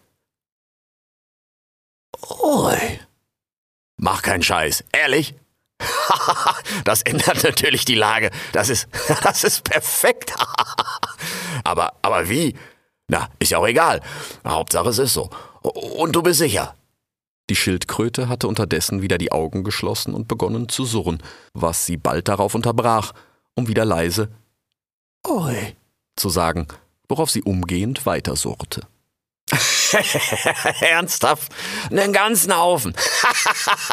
[2.38, 3.00] Oi.
[3.96, 5.34] Mach keinen Scheiß, ehrlich?
[6.84, 8.30] das ändert natürlich die Lage.
[8.52, 8.88] Das ist,
[9.22, 10.34] das ist perfekt.
[11.64, 12.54] aber, aber wie?
[13.08, 14.02] Na, ist ja auch egal.
[14.46, 15.30] Hauptsache es ist so.
[15.62, 16.74] Und du bist sicher.
[17.48, 21.22] Die Schildkröte hatte unterdessen wieder die Augen geschlossen und begonnen zu surren,
[21.54, 23.14] was sie bald darauf unterbrach,
[23.54, 24.28] um wieder leise
[25.26, 25.74] Oi
[26.16, 26.68] zu sagen,
[27.08, 28.82] worauf sie umgehend weiter surrte.
[30.80, 31.52] Ernsthaft?
[31.90, 32.94] Einen ganzen Haufen.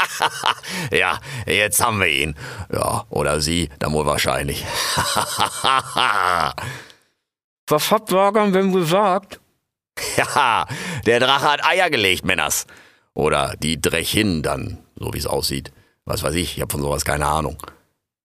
[0.92, 2.36] ja, jetzt haben wir ihn.
[2.72, 4.64] Ja, oder sie, dann wohl wahrscheinlich.
[7.68, 9.40] Was habt Wagan denn gesagt?
[10.16, 10.68] Ja,
[11.08, 12.68] der Drache hat Eier gelegt, Männers.
[13.16, 15.72] Oder die Drechin dann, so wie es aussieht.
[16.06, 17.58] Was weiß ich, ich habe von sowas keine Ahnung.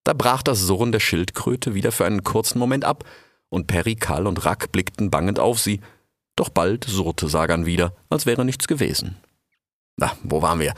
[0.05, 3.05] Da brach das Surren der Schildkröte wieder für einen kurzen Moment ab,
[3.53, 5.83] und Perry, Karl und Rack blickten bangend auf sie.
[6.37, 9.19] Doch bald surrte Sagan wieder, als wäre nichts gewesen.
[9.99, 10.73] Na, wo waren wir?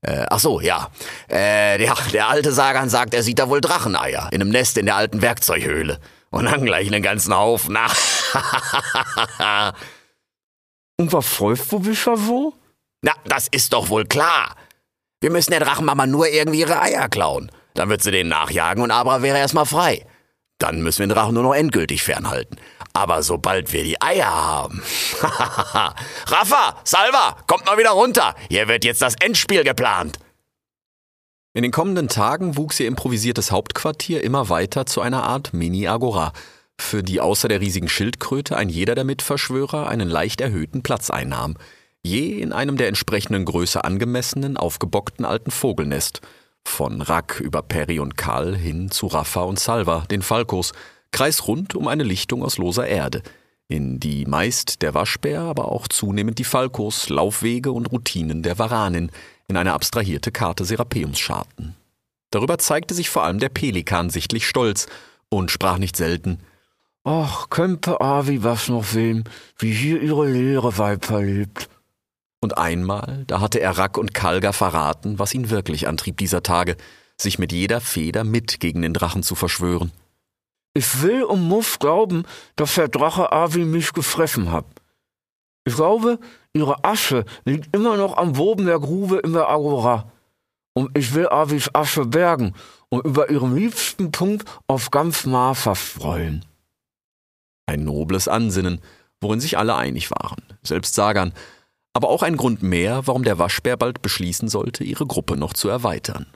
[0.00, 0.90] Äh, ach so, ja.
[1.28, 4.86] Äh, der, der alte Sagan sagt, er sieht da wohl Dracheneier in einem Nest in
[4.86, 6.00] der alten Werkzeughöhle.
[6.30, 7.76] Und dann gleich einen ganzen Haufen.
[10.96, 12.54] und was freust du dich so?
[13.02, 14.56] Na, das ist doch wohl klar.
[15.20, 17.52] Wir müssen der Drachenmama nur irgendwie ihre Eier klauen.
[17.76, 20.06] Dann wird sie denen nachjagen und Abra wäre erstmal frei.
[20.58, 22.56] Dann müssen wir den Drachen nur noch endgültig fernhalten.
[22.94, 24.82] Aber sobald wir die Eier haben.
[26.26, 28.34] Rafa, Salva, kommt mal wieder runter.
[28.48, 30.18] Hier wird jetzt das Endspiel geplant.
[31.52, 36.32] In den kommenden Tagen wuchs ihr improvisiertes Hauptquartier immer weiter zu einer Art Mini-Agora,
[36.78, 41.56] für die außer der riesigen Schildkröte ein jeder der Mitverschwörer einen leicht erhöhten Platz einnahm–
[42.06, 46.20] je in einem der entsprechenden Größe angemessenen, aufgebockten alten Vogelnest,
[46.66, 50.72] von Rack über Perry und Karl hin zu Rafa und Salva, den Falkos,
[51.12, 53.22] kreisrund um eine Lichtung aus loser Erde,
[53.68, 59.10] in die meist der Waschbär, aber auch zunehmend die Falkos, Laufwege und Routinen der Varanin
[59.48, 61.74] in eine abstrahierte Karte Serapeums scharten.
[62.30, 64.86] Darüber zeigte sich vor allem der Pelikan sichtlich stolz
[65.28, 66.38] und sprach nicht selten
[67.08, 69.24] Ach, könnte Avi was noch sehen,
[69.58, 71.68] wie hier ihre leere Weib verlebt.
[72.40, 76.76] Und einmal, da hatte er Rack und Kalga verraten, was ihn wirklich antrieb dieser Tage,
[77.16, 79.90] sich mit jeder Feder mit gegen den Drachen zu verschwören.
[80.74, 84.66] Ich will und muss glauben, dass der Drache Avi mich gefressen hat.
[85.64, 86.18] Ich glaube,
[86.52, 90.12] ihre Asche liegt immer noch am Boden der Grube in der Agora.
[90.74, 92.54] Und ich will Avis Asche bergen
[92.90, 96.44] und über ihren liebsten Punkt auf ganz Marfa freuen.
[97.64, 98.80] Ein nobles Ansinnen,
[99.20, 101.32] worin sich alle einig waren, selbst Sagan,
[101.96, 105.68] aber auch ein Grund mehr, warum der Waschbär bald beschließen sollte, ihre Gruppe noch zu
[105.68, 106.26] erweitern.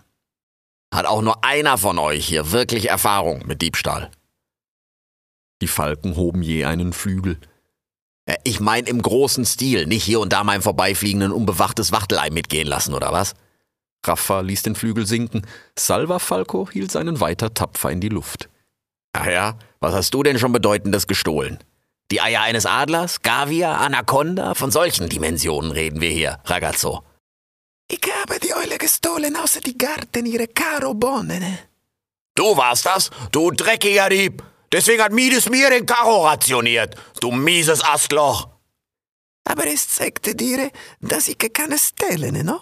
[0.93, 4.11] Hat auch nur einer von euch hier wirklich Erfahrung mit Diebstahl?
[5.63, 7.39] Die Falken hoben je einen Flügel.
[8.45, 12.95] Ich mein im großen Stil, nicht hier und da im Vorbeifliegenden unbewachtes Wachtelei mitgehen lassen,
[12.95, 13.35] oder was?
[14.07, 15.47] Raffa ließ den Flügel sinken,
[15.79, 18.49] Salva Falco hielt seinen weiter tapfer in die Luft.
[19.13, 21.59] Ach ja, was hast du denn schon Bedeutendes gestohlen?
[22.11, 27.05] Die Eier eines Adlers, Gavia, Anaconda, von solchen Dimensionen reden wir hier, ragazzo.
[27.89, 31.59] Ich habe die Eule gestohlen außer die Garten ihre Caro Bohnen.
[32.35, 34.43] Du warst das, du dreckiger Dieb.
[34.73, 38.49] Deswegen hat Mides mir den Karo rationiert, du mieses Astloch.
[39.45, 40.71] Aber es zeigte dir,
[41.01, 42.61] dass ich keine stellen, no?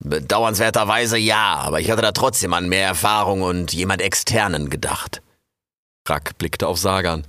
[0.00, 5.22] Bedauernswerterweise ja, aber ich hatte da trotzdem an mehr Erfahrung und jemand Externen gedacht.
[6.08, 7.26] Rack blickte auf Sagan.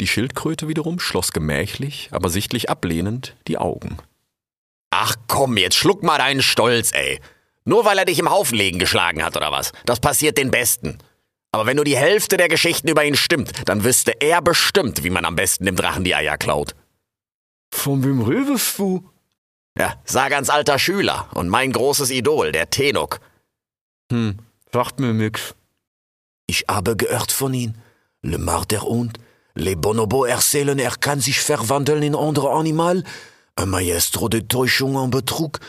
[0.00, 3.98] Die Schildkröte wiederum schloss gemächlich, aber sichtlich ablehnend die Augen.
[4.90, 7.20] Ach komm, jetzt schluck mal deinen Stolz, ey.
[7.64, 9.72] Nur weil er dich im Haufenlegen geschlagen hat oder was?
[9.86, 10.98] Das passiert den Besten.
[11.52, 15.10] Aber wenn nur die Hälfte der Geschichten über ihn stimmt, dann wüsste er bestimmt, wie
[15.10, 16.74] man am besten dem Drachen die Eier klaut.
[17.72, 19.08] Von wem redest du?
[19.78, 23.20] Ja, Sagans alter Schüler und mein großes Idol, der Tenuk.
[24.10, 24.38] Hm,
[24.72, 25.54] sagt mir nix.
[26.46, 27.74] Ich habe gehört von ihm.
[28.22, 29.18] Le Marder und
[29.56, 33.04] Les bonobos erzählen, er kann sich verwandeln in andere Animal,
[33.60, 35.60] un maestro de Täuschung und Betrug,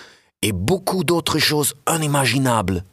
[0.42, 2.84] et beaucoup d'autres choses inimaginables.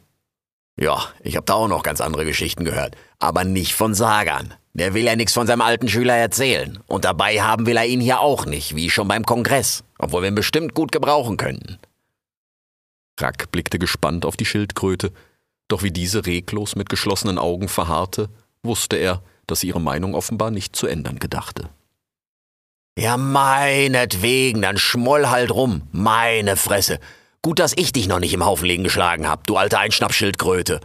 [0.79, 4.53] Ja, ich habe da auch noch ganz andere Geschichten gehört, aber nicht von Sagan.
[4.73, 6.79] Der will ja nichts von seinem alten Schüler erzählen.
[6.87, 10.29] Und dabei haben will er ihn hier auch nicht, wie schon beim Kongress, obwohl wir
[10.29, 11.77] ihn bestimmt gut gebrauchen könnten.
[13.19, 15.11] Rack blickte gespannt auf die Schildkröte,
[15.67, 18.29] doch wie diese reglos mit geschlossenen Augen verharrte,
[18.63, 19.21] wusste er,
[19.53, 21.69] dass sie ihre Meinung offenbar nicht zu ändern gedachte.
[22.97, 25.83] Ja, meinetwegen, dann schmoll halt rum.
[25.91, 26.99] Meine Fresse.
[27.43, 30.79] Gut, dass ich dich noch nicht im Haufenlegen geschlagen hab, du alte Einschnappschildkröte.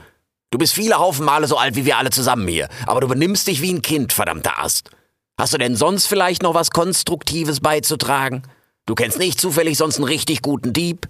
[0.51, 3.47] Du bist viele Haufen Male so alt wie wir alle zusammen hier, aber du benimmst
[3.47, 4.91] dich wie ein Kind, verdammter Ast.
[5.39, 8.43] Hast du denn sonst vielleicht noch was Konstruktives beizutragen?
[8.85, 11.09] Du kennst nicht zufällig sonst einen richtig guten Dieb?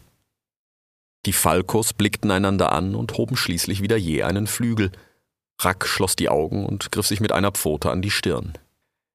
[1.27, 4.93] Die Falkos blickten einander an und hoben schließlich wieder je einen Flügel.
[5.61, 8.57] Rack schloss die Augen und griff sich mit einer Pfote an die Stirn.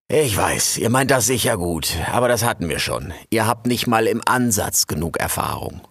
[0.10, 3.14] Ich weiß, ihr meint das sicher gut, aber das hatten wir schon.
[3.30, 5.82] Ihr habt nicht mal im Ansatz genug Erfahrung.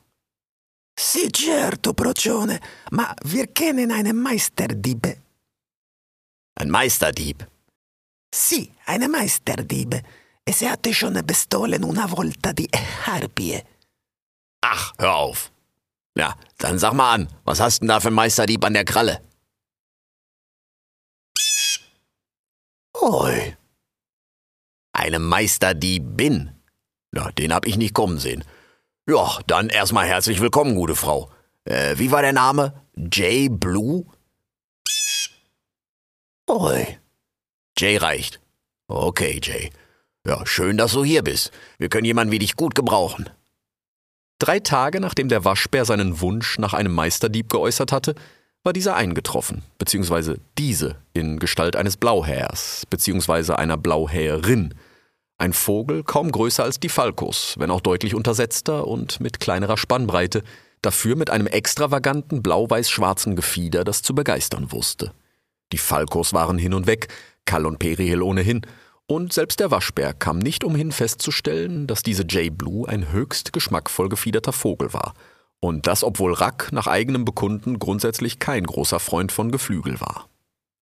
[0.95, 2.61] Sì, certo, Procione,
[2.91, 5.17] ma wir kennen einen Meisterdiebe.
[6.55, 7.47] Ein Meisterdieb?
[8.31, 10.03] Sì, eine Meisterdiebe.
[10.45, 12.69] E se hatte schon bestohlen una volta di
[13.07, 13.63] Harpie.
[14.61, 15.51] Ach, hör auf.
[16.17, 19.21] Ja, dann sag mal an, was hast denn da für ein Meisterdieb an der Kralle?
[23.03, 23.57] Oi.
[24.93, 26.53] Eine Meisterdiebin?
[27.11, 28.45] Na, den hab ich nicht kommen sehen.
[29.09, 31.29] Ja, dann erstmal herzlich willkommen, gute Frau.
[31.65, 32.81] Äh, wie war der Name?
[32.95, 34.07] Jay Blue?
[36.49, 36.97] Oi.
[37.77, 38.41] Jay reicht.
[38.87, 39.73] Okay, Jay.
[40.25, 41.51] Ja, schön, dass du hier bist.
[41.79, 43.29] Wir können jemanden wie dich gut gebrauchen.
[44.39, 48.15] Drei Tage nachdem der Waschbär seinen Wunsch nach einem Meisterdieb geäußert hatte,
[48.65, 54.75] war dieser eingetroffen, beziehungsweise diese in Gestalt eines Blauhähers, beziehungsweise einer Blauhäherin.
[55.39, 60.45] Ein Vogel kaum größer als die Falkos, wenn auch deutlich untersetzter und mit kleinerer Spannbreite,
[60.81, 65.13] dafür mit einem extravaganten blau-weiß-schwarzen Gefieder, das zu begeistern wusste.
[65.73, 67.09] Die Falkos waren hin und weg,
[67.45, 68.63] Kall und Perihel ohnehin,
[69.07, 74.09] und selbst der Waschbär kam nicht umhin festzustellen, dass diese Jay Blue ein höchst geschmackvoll
[74.09, 75.15] gefiederter Vogel war–
[75.63, 80.29] und das, obwohl Rack nach eigenem Bekunden grundsätzlich kein großer Freund von Geflügel war.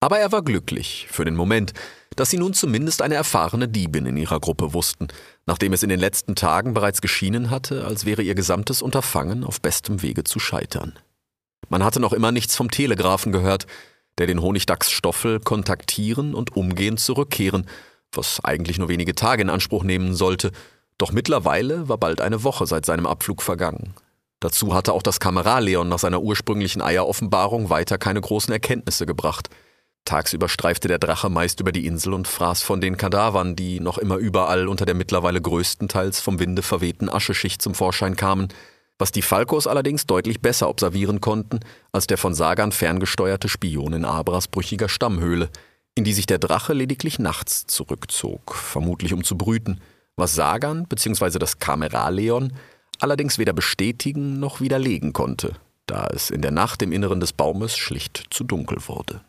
[0.01, 1.75] Aber er war glücklich, für den Moment,
[2.17, 5.09] dass sie nun zumindest eine erfahrene Diebin in ihrer Gruppe wussten,
[5.45, 9.61] nachdem es in den letzten Tagen bereits geschienen hatte, als wäre ihr gesamtes Unterfangen auf
[9.61, 10.99] bestem Wege zu scheitern.
[11.69, 13.67] Man hatte noch immer nichts vom Telegrafen gehört,
[14.17, 17.67] der den Honigdachs Stoffel kontaktieren und umgehend zurückkehren,
[18.13, 20.53] was eigentlich nur wenige Tage in Anspruch nehmen sollte,
[20.97, 23.93] doch mittlerweile war bald eine Woche seit seinem Abflug vergangen.
[24.41, 29.51] Dazu hatte auch das Kameraleon nach seiner ursprünglichen Eieroffenbarung weiter keine großen Erkenntnisse gebracht.
[30.07, 33.99] Tagsüber streifte der Drache meist über die Insel und fraß von den Kadavern, die noch
[33.99, 38.49] immer überall unter der mittlerweile größtenteils vom Winde verwehten Ascheschicht zum Vorschein kamen,
[38.99, 41.61] was die Falkos allerdings deutlich besser observieren konnten
[41.93, 45.51] als der von Sagan ferngesteuerte Spion in Abras brüchiger Stammhöhle,
[45.95, 49.81] in die sich der Drache lediglich nachts zurückzog, vermutlich um zu brüten,
[50.17, 51.39] was Sagan bzw.
[51.39, 52.55] das Kameraleon
[53.01, 55.55] allerdings weder bestätigen noch widerlegen konnte,
[55.87, 59.21] da es in der Nacht im Inneren des Baumes schlicht zu dunkel wurde.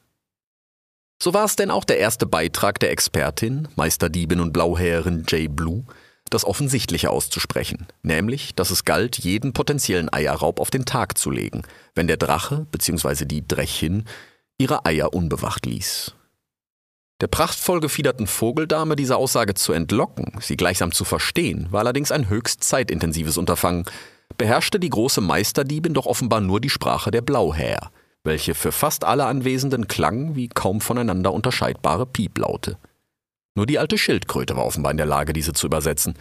[1.21, 5.83] So war es denn auch der erste Beitrag der Expertin, Meisterdiebin und Blauhäherin Jay Blue,
[6.31, 11.61] das Offensichtliche auszusprechen, nämlich, dass es galt, jeden potenziellen Eierraub auf den Tag zu legen,
[11.93, 13.25] wenn der Drache bzw.
[13.25, 14.05] die Drechin
[14.57, 16.15] ihre Eier unbewacht ließ.
[17.21, 22.29] Der prachtvoll gefiederten Vogeldame diese Aussage zu entlocken, sie gleichsam zu verstehen, war allerdings ein
[22.29, 23.85] höchst zeitintensives Unterfangen,
[24.39, 27.91] beherrschte die große Meisterdiebin doch offenbar nur die Sprache der Blauhäher,
[28.23, 32.77] welche für fast alle Anwesenden klang wie kaum voneinander unterscheidbare Pieplaute.
[33.53, 36.15] Nur die alte Schildkröte war offenbar in der Lage, diese zu übersetzen.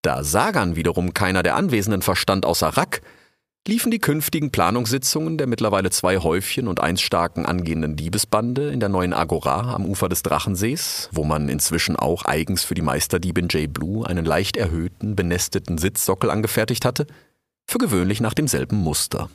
[0.00, 3.02] Da Sagan wiederum keiner der Anwesenden verstand außer Rack,
[3.66, 8.88] liefen die künftigen Planungssitzungen der mittlerweile zwei Häufchen und eins starken angehenden Diebesbande in der
[8.88, 13.72] neuen Agora am Ufer des Drachensees, wo man inzwischen auch eigens für die Meisterdiebin J.
[13.72, 17.06] Blue einen leicht erhöhten, benesteten Sitzsockel angefertigt hatte,
[17.66, 19.30] für gewöhnlich nach demselben Muster.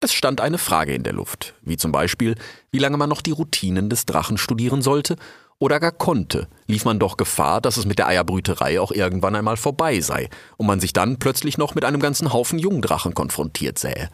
[0.00, 2.34] Es stand eine Frage in der Luft, wie zum Beispiel,
[2.72, 5.16] wie lange man noch die Routinen des Drachen studieren sollte
[5.58, 9.56] oder gar konnte, lief man doch Gefahr, dass es mit der Eierbrüterei auch irgendwann einmal
[9.56, 14.08] vorbei sei und man sich dann plötzlich noch mit einem ganzen Haufen Jungdrachen konfrontiert sähe.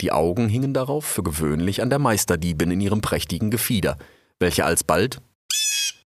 [0.00, 3.98] Die Augen hingen darauf für gewöhnlich an der Meisterdiebin in ihrem prächtigen Gefieder,
[4.38, 5.20] welche alsbald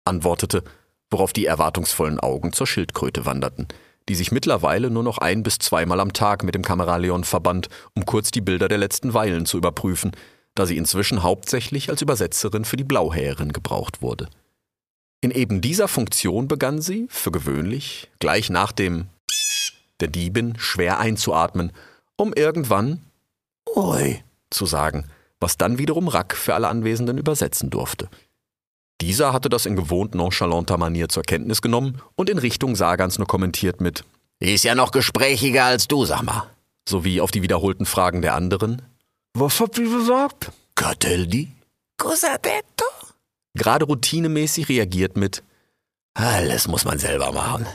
[0.05, 0.63] antwortete,
[1.09, 3.67] worauf die erwartungsvollen Augen zur Schildkröte wanderten,
[4.09, 8.05] die sich mittlerweile nur noch ein bis zweimal am Tag mit dem Kameraleon verband, um
[8.05, 10.11] kurz die Bilder der letzten Weilen zu überprüfen,
[10.55, 14.29] da sie inzwischen hauptsächlich als Übersetzerin für die Blauhäherin gebraucht wurde.
[15.21, 19.07] In eben dieser Funktion begann sie, für gewöhnlich, gleich nach dem
[19.99, 21.71] der Diebin schwer einzuatmen,
[22.17, 23.01] um irgendwann
[23.75, 25.05] Oi zu sagen,
[25.39, 28.09] was dann wiederum Rack für alle Anwesenden übersetzen durfte.
[28.99, 33.27] Dieser hatte das in gewohnt nonchalanter Manier zur Kenntnis genommen und in Richtung Sagans nur
[33.27, 34.03] kommentiert mit
[34.39, 36.47] Ist ja noch gesprächiger als du, sag.
[36.87, 38.81] Sowie auf die wiederholten Fragen der anderen
[39.33, 40.51] Was habt ihr gesagt?
[40.75, 41.49] Catelli?
[41.97, 42.85] Cosa detto?
[43.53, 45.43] gerade routinemäßig reagiert mit
[46.13, 47.65] Alles muss man selber machen.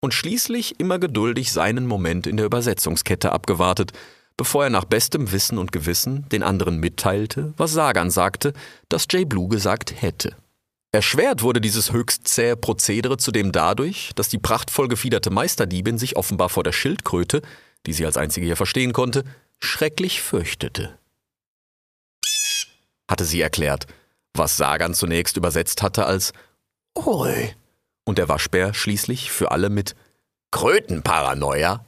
[0.00, 3.92] und schließlich immer geduldig seinen Moment in der Übersetzungskette abgewartet,
[4.36, 8.52] bevor er nach bestem Wissen und Gewissen den anderen mitteilte, was Sagan sagte,
[8.88, 10.36] dass Jay Blue gesagt hätte.
[10.92, 16.48] Erschwert wurde dieses höchst zähe Prozedere zudem dadurch, dass die prachtvoll gefiederte Meisterdiebin sich offenbar
[16.48, 17.42] vor der Schildkröte,
[17.86, 19.24] die sie als einzige hier verstehen konnte,
[19.60, 20.98] schrecklich fürchtete.
[23.08, 23.86] Hatte sie erklärt,
[24.34, 26.32] was Sagan zunächst übersetzt hatte als
[26.96, 27.54] Ui.
[28.04, 29.94] und der Waschbär schließlich für alle mit
[30.50, 31.84] Krötenparanoia?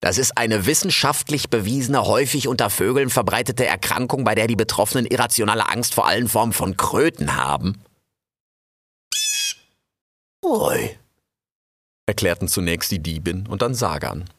[0.00, 5.68] Das ist eine wissenschaftlich bewiesene, häufig unter Vögeln verbreitete Erkrankung, bei der die Betroffenen irrationale
[5.68, 7.82] Angst vor allen Formen von Kröten haben.
[10.44, 10.96] Ui.
[12.06, 14.30] erklärten zunächst die Diebin und dann Sagan.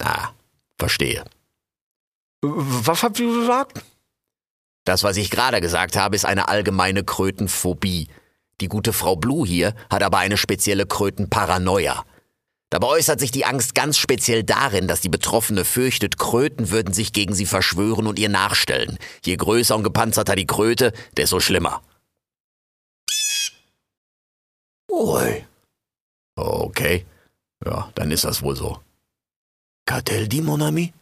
[0.00, 0.30] Ah,
[0.78, 1.24] verstehe.
[2.46, 3.82] Was habt ihr gesagt?
[4.84, 8.08] Das, was ich gerade gesagt habe, ist eine allgemeine Krötenphobie.
[8.60, 12.04] Die gute Frau Blue hier hat aber eine spezielle Krötenparanoia.
[12.70, 17.12] Dabei äußert sich die Angst ganz speziell darin, dass die Betroffene fürchtet, Kröten würden sich
[17.12, 18.98] gegen sie verschwören und ihr nachstellen.
[19.24, 21.82] Je größer und gepanzerter die Kröte, desto schlimmer.
[24.90, 25.44] Ui.
[26.36, 27.06] Okay.
[27.64, 28.80] Ja, dann ist das wohl so.
[29.86, 30.92] Cartel di, mon ami?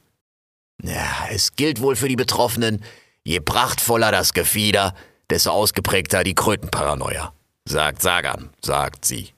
[0.82, 2.82] Ja, es gilt wohl für die Betroffenen,
[3.24, 4.94] je prachtvoller das Gefieder,
[5.30, 7.32] desto ausgeprägter die Krötenparanoia.
[7.64, 9.32] Sagt Sagan, sagt sie.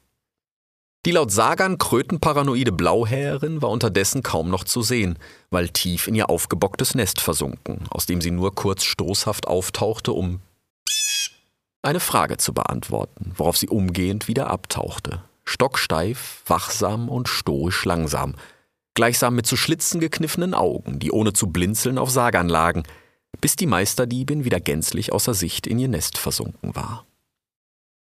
[1.05, 5.19] Die laut Sagan krötenparanoide Blauhäherin war unterdessen kaum noch zu sehen,
[5.51, 10.41] weil tief in ihr aufgebocktes Nest versunken, aus dem sie nur kurz stoßhaft auftauchte, um
[11.83, 15.23] eine Frage zu beantworten, worauf sie umgehend wieder abtauchte.
[15.45, 18.37] Stocksteif, wachsam und stoisch langsam,
[18.95, 22.85] gleichsam mit zu Schlitzen gekniffenen Augen, die ohne zu blinzeln auf Sagan lagen,
[23.41, 27.07] bis die Meisterdiebin wieder gänzlich außer Sicht in ihr Nest versunken war.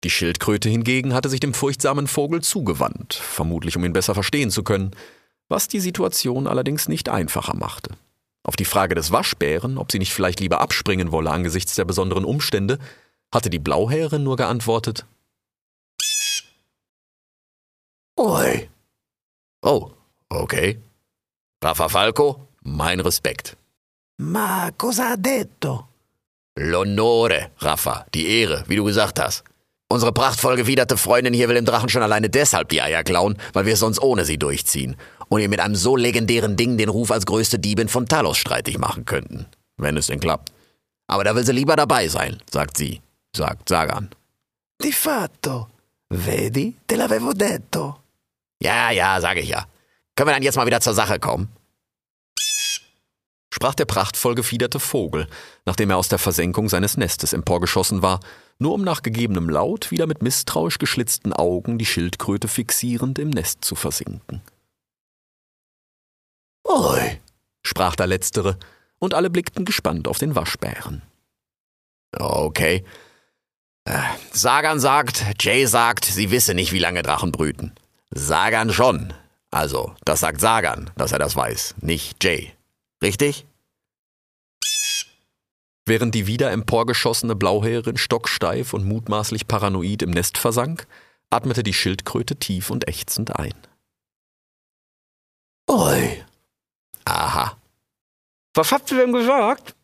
[0.05, 4.62] Die Schildkröte hingegen hatte sich dem furchtsamen Vogel zugewandt, vermutlich um ihn besser verstehen zu
[4.62, 4.93] können,
[5.49, 7.91] was die Situation allerdings nicht einfacher machte.
[8.43, 12.24] Auf die Frage des Waschbären, ob sie nicht vielleicht lieber abspringen wolle angesichts der besonderen
[12.24, 12.78] Umstände,
[13.32, 15.05] hatte die Blauhäherin nur geantwortet,
[18.18, 18.68] Ui.
[19.62, 19.93] Oh,
[20.29, 20.79] okay.
[21.62, 23.57] Rafa Falco, mein Respekt.
[24.20, 25.89] Ma cosa ha detto?
[26.59, 29.45] L'onore, Rafa, die Ehre, wie du gesagt hast.
[29.91, 33.64] Unsere prachtvoll gewiderte Freundin hier will dem Drachen schon alleine deshalb die Eier klauen, weil
[33.64, 34.97] wir es sonst ohne sie durchziehen
[35.29, 38.79] und ihr mit einem so legendären Ding den Ruf als größte Diebin von Talos streitig
[38.79, 39.47] machen könnten.
[39.76, 40.53] Wenn es denn klappt.
[41.07, 43.01] Aber da will sie lieber dabei sein, sagt sie,
[43.35, 44.11] sagt Sagan.
[44.83, 45.68] Di fatto.
[46.11, 46.74] Vedi?
[46.87, 48.01] Te l'avevo detto.
[48.62, 49.66] Ja, ja, sage ich ja.
[50.19, 51.49] Können wir dann jetzt mal wieder zur Sache kommen?
[53.55, 55.29] sprach der prachtvoll gefiederte Vogel,
[55.64, 58.19] nachdem er aus der Versenkung seines Nestes emporgeschossen war,
[58.59, 63.64] nur um nach gegebenem Laut wieder mit misstrauisch geschlitzten Augen die Schildkröte fixierend im Nest
[63.64, 64.43] zu versinken.
[66.66, 67.21] Ui.
[67.62, 68.59] sprach der Letztere,
[68.99, 71.03] und alle blickten gespannt auf den Waschbären.
[72.12, 72.85] Okay.
[73.85, 74.03] Äh,
[74.33, 77.73] Sagan sagt, Jay sagt, sie wisse nicht, wie lange Drachen brüten.
[78.11, 79.14] Sagan schon.
[79.51, 82.53] Also, das sagt Sagan, dass er das weiß, nicht Jay.
[83.03, 83.46] Richtig?
[85.86, 90.86] Während die wieder emporgeschossene Blauhäherin stocksteif und mutmaßlich paranoid im Nest versank,
[91.30, 93.55] atmete die Schildkröte tief und ächzend ein.
[95.70, 96.24] Ui.
[97.07, 97.57] Aha.
[98.55, 99.74] Was habt ihr denn gesagt?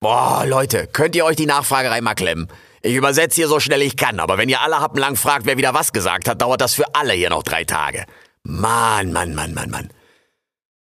[0.00, 2.48] Boah, Leute, könnt ihr euch die Nachfragerei mal klemmen?
[2.80, 5.74] Ich übersetze hier so schnell ich kann, aber wenn ihr alle happenlang fragt, wer wieder
[5.74, 8.06] was gesagt hat, dauert das für alle hier noch drei Tage.
[8.44, 9.90] Mann, Mann, Mann, Mann, Mann.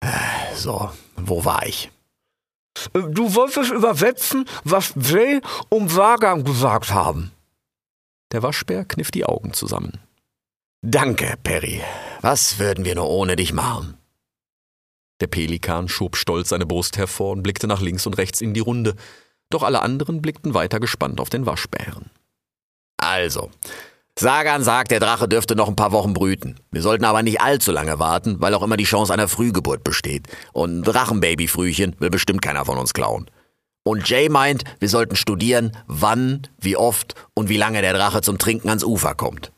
[0.02, 1.92] Äh, So, wo war ich?
[2.94, 7.32] Äh, Du wolltest übersetzen, was Jay und Sagan gesagt haben.
[8.32, 10.00] Der Waschbär kniff die Augen zusammen.
[10.82, 11.82] Danke, Perry.
[12.22, 13.98] Was würden wir nur ohne dich machen?
[15.20, 18.60] Der Pelikan schob stolz seine Brust hervor und blickte nach links und rechts in die
[18.62, 18.96] Runde,
[19.52, 22.10] doch alle anderen blickten weiter gespannt auf den Waschbären.
[22.98, 23.52] Also,
[24.22, 26.60] Sagan sagt, der Drache dürfte noch ein paar Wochen brüten.
[26.70, 30.28] Wir sollten aber nicht allzu lange warten, weil auch immer die Chance einer Frühgeburt besteht.
[30.54, 33.30] Und ein Drachenbabyfrühchen will bestimmt keiner von uns klauen.
[33.84, 38.38] Und Jay meint, wir sollten studieren, wann, wie oft und wie lange der Drache zum
[38.38, 39.52] Trinken ans Ufer kommt.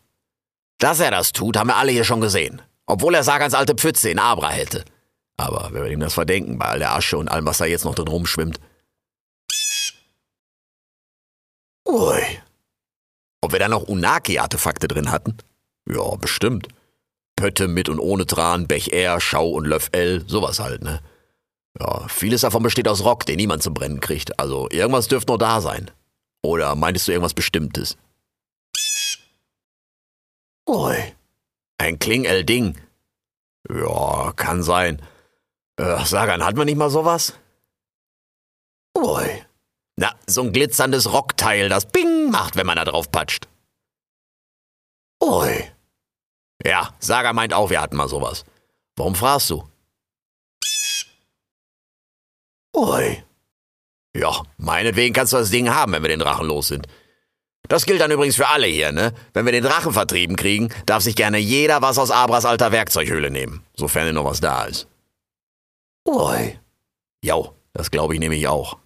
[0.80, 2.62] Dass er das tut, haben wir alle hier schon gesehen.
[2.86, 4.86] Obwohl er Sagans alte Pfütze in Abra hätte.
[5.36, 7.84] Aber wer wird ihm das verdenken, bei all der Asche und allem, was da jetzt
[7.84, 8.62] noch drin rumschwimmt?
[11.86, 12.43] Ui.
[13.44, 15.36] Ob wir da noch Unaki-Artefakte drin hatten?
[15.86, 16.70] Ja, bestimmt.
[17.36, 21.02] Pötte mit und ohne Tran, Bech R, Schau und Löff L, sowas halt, ne?
[21.78, 24.40] Ja, vieles davon besteht aus Rock, den niemand zum Brennen kriegt.
[24.40, 25.92] Also irgendwas dürfte noch da sein.
[26.42, 27.98] Oder meintest du irgendwas Bestimmtes?
[30.70, 30.96] Ui.
[31.78, 32.78] Ein Klingel-Ding.
[33.70, 35.02] Ja, kann sein.
[35.76, 37.34] Äh, Sagan, hat man nicht mal sowas?
[38.98, 39.44] Ui.
[39.96, 43.48] Na, so ein glitzerndes Rockteil, das Bing macht, wenn man da drauf patscht.
[45.24, 45.72] Ui.
[46.66, 48.46] Ja, Saga meint auch, wir hatten mal sowas.
[48.96, 49.68] Warum fragst du?
[52.76, 53.24] Ui.
[54.16, 56.88] Ja, meinetwegen kannst du das Ding haben, wenn wir den Drachen los sind.
[57.70, 59.14] Das gilt dann übrigens für alle hier, ne?
[59.34, 63.32] Wenn wir den Drachen vertrieben kriegen, darf sich gerne jeder was aus Abras alter Werkzeughöhle
[63.32, 64.88] nehmen, sofern denn noch was da ist.
[66.08, 66.60] Ui.
[67.24, 68.78] Jo, das glaube ich nämlich auch.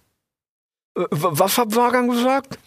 [0.98, 2.58] Äh, Was hat Sagan gesagt?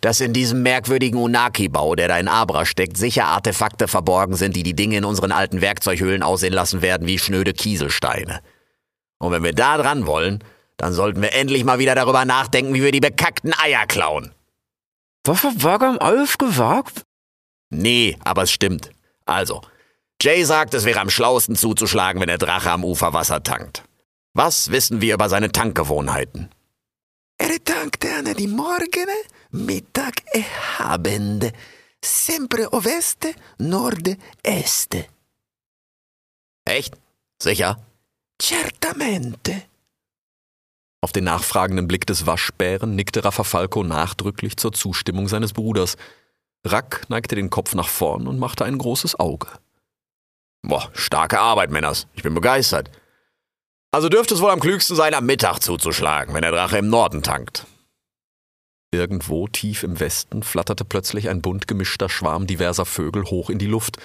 [0.00, 4.62] dass in diesem merkwürdigen Unaki-Bau, der da in Abra steckt, sicher Artefakte verborgen sind, die
[4.62, 8.40] die Dinge in unseren alten Werkzeughöhlen aussehen lassen werden wie schnöde Kieselsteine.
[9.18, 10.42] Und wenn wir da dran wollen,
[10.78, 14.32] dann sollten wir endlich mal wieder darüber nachdenken, wie wir die bekackten Eier klauen.
[15.24, 17.02] Was hat Sagan alles gesagt?
[17.68, 18.90] Nee, aber es stimmt.
[19.26, 19.60] Also,
[20.22, 23.84] Jay sagt, es wäre am schlauesten zuzuschlagen, wenn der Drache am Ufer Wasser tankt.
[24.34, 26.50] Was wissen wir über seine Tankgewohnheiten?
[27.38, 29.16] Er tankte an di morgene,
[29.50, 30.44] Mittag e
[30.78, 31.52] Abend.
[32.02, 35.06] Sempre oveste, nord, este.
[36.64, 36.96] Echt?
[37.42, 37.84] Sicher?
[38.40, 39.62] Certamente.
[41.02, 45.96] Auf den nachfragenden Blick des Waschbären nickte Rafafalco nachdrücklich zur Zustimmung seines Bruders.
[46.64, 49.48] Rack neigte den Kopf nach vorn und machte ein großes Auge.
[50.62, 52.06] Boah, starke Arbeit, Männers.
[52.14, 52.90] Ich bin begeistert.
[53.92, 57.22] Also dürfte es wohl am klügsten sein, am Mittag zuzuschlagen, wenn der Drache im Norden
[57.22, 57.66] tankt.
[58.92, 63.66] Irgendwo tief im Westen flatterte plötzlich ein bunt gemischter Schwarm diverser Vögel hoch in die
[63.66, 63.98] Luft,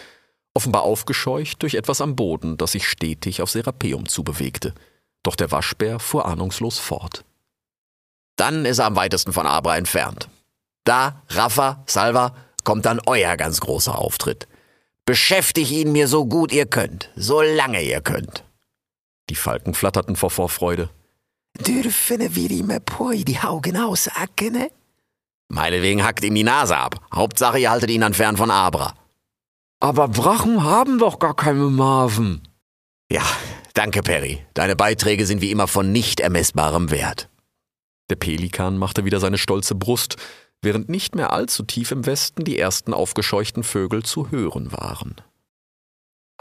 [0.53, 4.73] offenbar aufgescheucht durch etwas am Boden, das sich stetig auf Serapeum zubewegte.
[5.23, 7.25] Doch der Waschbär fuhr ahnungslos fort.
[8.37, 10.29] Dann ist er am weitesten von Abra entfernt.
[10.83, 14.47] Da, Rafa, Salva, kommt dann euer ganz großer Auftritt.
[15.05, 18.43] Beschäftigt ihn mir so gut ihr könnt, so lange ihr könnt.
[19.29, 20.89] Die Falken flatterten vor Vorfreude.
[21.59, 24.67] Dürfen wir ihm poi die Augen aushacken?
[25.47, 26.99] Meinetwegen hackt ihm die Nase ab.
[27.13, 28.93] Hauptsache, ihr haltet ihn dann fern von Abra.
[29.79, 32.47] Aber Drachen haben doch gar keine Masen.
[33.11, 33.23] Ja,
[33.73, 34.45] danke, Perry.
[34.53, 37.29] Deine Beiträge sind wie immer von nicht ermessbarem Wert.
[38.09, 40.17] Der Pelikan machte wieder seine stolze Brust,
[40.61, 45.15] während nicht mehr allzu tief im Westen die ersten aufgescheuchten Vögel zu hören waren.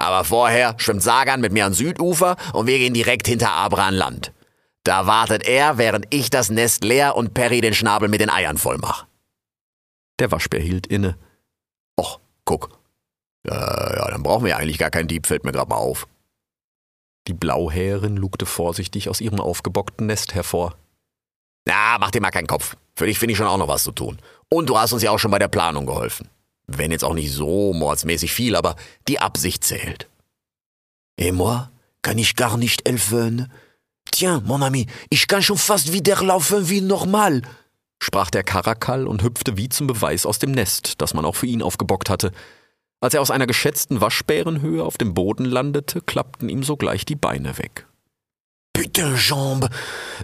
[0.05, 3.94] Aber vorher schwimmt Sagan mit mir ans Südufer und wir gehen direkt hinter Abra an
[3.94, 4.32] Land.
[4.84, 8.59] Da wartet er, während ich das Nest leer und Perry den Schnabel mit den Eiern
[8.59, 9.07] voll mach.
[10.18, 11.16] Der Waschbär hielt inne.
[11.98, 12.78] Och, guck.
[13.46, 16.07] Ja, ja, dann brauchen wir eigentlich gar keinen Dieb, fällt mir gerade mal auf.
[17.26, 20.76] Die Blauhärin lugte vorsichtig aus ihrem aufgebockten Nest hervor.
[21.66, 22.76] Na, mach dir mal keinen Kopf.
[22.94, 24.18] Für dich finde ich schon auch noch was zu tun.
[24.50, 26.28] Und du hast uns ja auch schon bei der Planung geholfen.
[26.67, 28.77] Wenn jetzt auch nicht so mordsmäßig viel, aber
[29.09, 30.09] die Absicht zählt.
[31.17, 31.69] Et moi?
[32.03, 33.51] Kann ich gar nicht helfen?
[34.11, 37.43] Tiens, mon ami, ich kann schon fast wieder laufen wie normal.
[38.03, 41.47] sprach der Karakal und hüpfte wie zum Beweis aus dem Nest, das man auch für
[41.47, 42.33] ihn aufgebockt hatte.
[43.01, 47.59] Als er aus einer geschätzten Waschbärenhöhe auf dem Boden landete, klappten ihm sogleich die Beine
[47.59, 47.87] weg.
[48.75, 49.70] Putain, Jambe,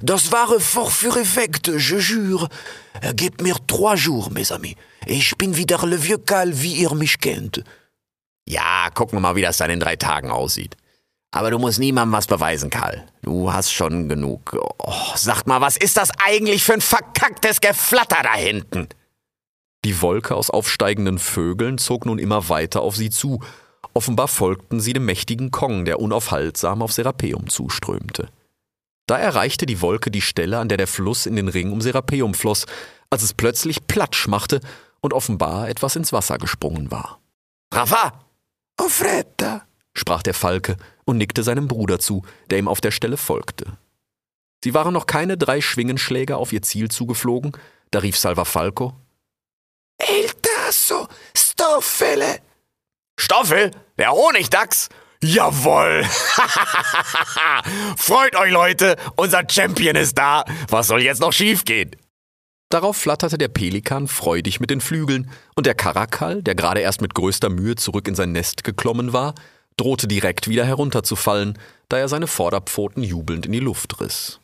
[0.03, 2.49] das war fort für Effekt, je jure.
[3.15, 4.75] Gebt mir trois jours, mes amis.
[5.07, 7.63] Ich bin wieder le vieux Cal, wie ihr mich kennt.
[8.47, 10.77] Ja, gucken wir mal, wie das dann in drei Tagen aussieht.
[11.31, 13.07] Aber du musst niemandem was beweisen, Karl.
[13.23, 14.57] Du hast schon genug.
[14.79, 18.89] Oh, sag mal, was ist das eigentlich für ein verkacktes Geflatter da hinten?
[19.85, 23.41] Die Wolke aus aufsteigenden Vögeln zog nun immer weiter auf sie zu.
[23.95, 28.29] Offenbar folgten sie dem mächtigen Kong, der unaufhaltsam auf Serapeum zuströmte.
[29.11, 32.33] Da erreichte die Wolke die Stelle, an der der Fluss in den Ring um Serapeum
[32.33, 32.67] floss,
[33.11, 34.61] als es plötzlich Platsch machte
[35.01, 37.21] und offenbar etwas ins Wasser gesprungen war.
[37.75, 38.25] Rafa!
[38.81, 43.17] Oh fretta, sprach der Falke und nickte seinem Bruder zu, der ihm auf der Stelle
[43.17, 43.77] folgte.
[44.63, 47.51] Sie waren noch keine drei Schwingenschläge auf ihr Ziel zugeflogen,
[47.91, 48.95] da rief Salva Falco
[50.09, 52.41] il tasso, Stoffele.
[53.19, 53.71] Stoffel?
[53.99, 54.89] Der Honigdachs?
[55.23, 56.05] Jawoll!
[57.97, 58.97] Freut euch, Leute!
[59.17, 60.45] Unser Champion ist da!
[60.69, 61.95] Was soll jetzt noch schiefgehen?
[62.71, 67.15] Darauf flatterte der Pelikan freudig mit den Flügeln, und der Karakal, der gerade erst mit
[67.15, 69.35] größter Mühe zurück in sein Nest geklommen war,
[69.77, 71.59] drohte direkt wieder herunterzufallen,
[71.91, 74.41] da er seine Vorderpfoten jubelnd in die Luft riss.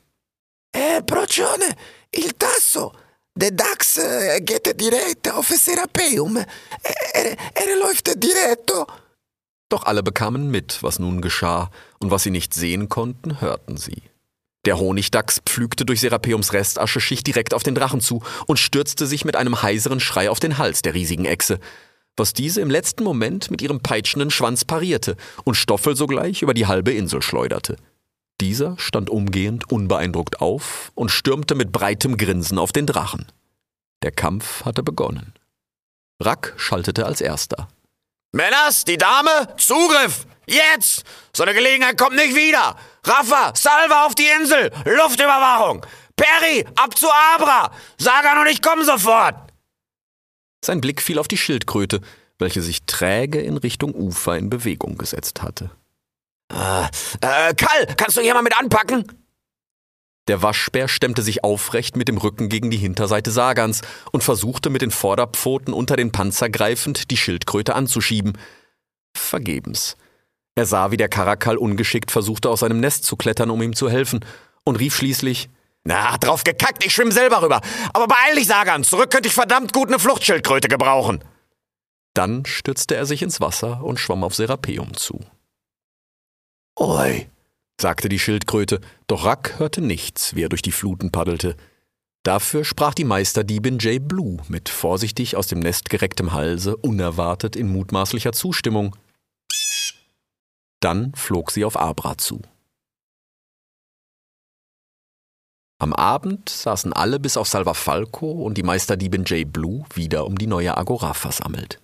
[0.75, 1.75] Eh, Procione,
[2.11, 2.93] il tasso.
[3.35, 6.37] Der Dachs äh, geht direkt auf Serapeum.
[6.37, 6.47] Er,
[7.15, 8.87] er, er läuft diretto.
[9.69, 14.03] Doch alle bekamen mit, was nun geschah, und was sie nicht sehen konnten, hörten sie.
[14.65, 19.37] Der Honigdachs pflügte durch Serapeums Restascheschicht direkt auf den Drachen zu und stürzte sich mit
[19.37, 21.61] einem heiseren Schrei auf den Hals der riesigen Echse,
[22.17, 26.67] was diese im letzten Moment mit ihrem peitschenden Schwanz parierte und Stoffel sogleich über die
[26.67, 27.77] halbe Insel schleuderte.
[28.41, 33.27] Dieser stand umgehend unbeeindruckt auf und stürmte mit breitem Grinsen auf den Drachen.
[34.03, 35.33] Der Kampf hatte begonnen.
[36.21, 37.69] Rack schaltete als erster.
[38.33, 40.27] Männers, die Dame, Zugriff!
[40.47, 41.05] Jetzt!
[41.35, 42.77] So eine Gelegenheit kommt nicht wieder!
[43.05, 44.71] Rafa, Salva auf die Insel!
[44.85, 45.85] Luftüberwachung!
[46.17, 47.71] Perry, ab zu Abra!
[47.99, 49.37] Sagan und ich kommen sofort!
[50.65, 52.01] Sein Blick fiel auf die Schildkröte,
[52.39, 55.71] welche sich träge in Richtung Ufer in Bewegung gesetzt hatte.
[56.53, 56.85] Äh,
[57.21, 59.05] äh, Kall, kannst du hier mal mit anpacken?
[60.29, 64.83] Der Waschbär stemmte sich aufrecht mit dem Rücken gegen die Hinterseite Sagans und versuchte mit
[64.83, 68.37] den Vorderpfoten unter den Panzer greifend die Schildkröte anzuschieben.
[69.17, 69.97] Vergebens.
[70.57, 73.89] Er sah, wie der Karakal ungeschickt versuchte, aus seinem Nest zu klettern, um ihm zu
[73.89, 74.25] helfen,
[74.65, 75.49] und rief schließlich
[75.85, 77.61] Na, drauf gekackt, ich schwimm selber rüber.
[77.93, 81.23] Aber beeil dich, Sagan, zurück könnte ich verdammt gut eine Fluchtschildkröte gebrauchen.
[82.15, 85.21] Dann stürzte er sich ins Wasser und schwamm auf Serapeum zu.
[86.75, 87.29] Oi,
[87.81, 91.57] sagte die Schildkröte, doch Rack hörte nichts, wie er durch die Fluten paddelte.
[92.23, 94.07] Dafür sprach die Meisterdiebin J.
[94.07, 98.97] Blue mit vorsichtig aus dem Nest gerecktem Halse unerwartet in mutmaßlicher Zustimmung.
[100.81, 102.43] Dann flog sie auf Abra zu.
[105.79, 109.53] Am Abend saßen alle bis auf Salva Falco und die Meisterdiebin J.
[109.53, 111.81] Blue wieder um die neue Agora versammelt.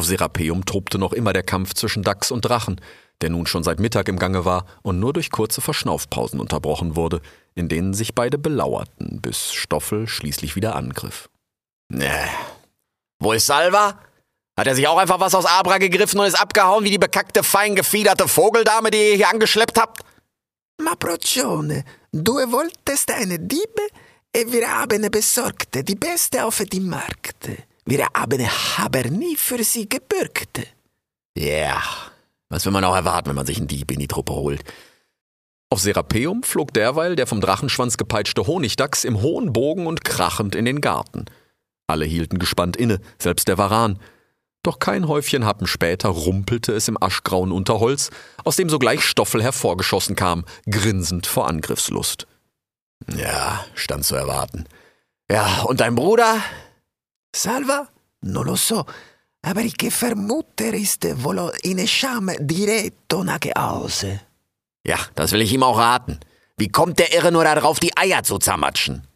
[0.00, 2.80] Auf Serapeum tobte noch immer der Kampf zwischen Dachs und Drachen,
[3.20, 7.20] der nun schon seit Mittag im Gange war und nur durch kurze Verschnaufpausen unterbrochen wurde,
[7.54, 11.28] in denen sich beide belauerten, bis Stoffel schließlich wieder angriff.
[11.90, 12.08] Nee.
[13.18, 14.00] Wo ist Salva?
[14.58, 17.42] Hat er sich auch einfach was aus Abra gegriffen und ist abgehauen wie die bekackte,
[17.42, 20.00] fein gefiederte Vogeldame, die ihr hier angeschleppt habt?
[20.80, 23.82] Ma Procione, du wolltest eine Diebe
[24.34, 27.50] e wir haben besorgt die beste auf dem Markt.
[27.90, 28.44] Wir haben
[28.76, 30.60] aber nie für sie gebürgt.
[31.36, 31.82] Ja, yeah.
[32.48, 34.62] was will man auch erwarten, wenn man sich einen Dieb in die Truppe holt?
[35.70, 40.66] Auf Serapeum flog derweil der vom Drachenschwanz gepeitschte Honigdachs im hohen Bogen und krachend in
[40.66, 41.24] den Garten.
[41.88, 43.98] Alle hielten gespannt inne, selbst der Varan.
[44.62, 48.10] Doch kein Häufchen Happen später rumpelte es im aschgrauen Unterholz,
[48.44, 52.28] aus dem sogleich Stoffel hervorgeschossen kam, grinsend vor Angriffslust.
[53.16, 54.66] Ja, stand zu erwarten.
[55.28, 56.40] Ja, und dein Bruder?
[57.34, 57.88] Salva?
[58.22, 58.84] Non lo so,
[59.42, 64.20] aber ich vermute, er ist wohl in Scham diretto nach Hause.
[64.86, 66.20] Ja, das will ich ihm auch raten.
[66.56, 69.06] Wie kommt der Irre nur darauf, die Eier zu zermatschen?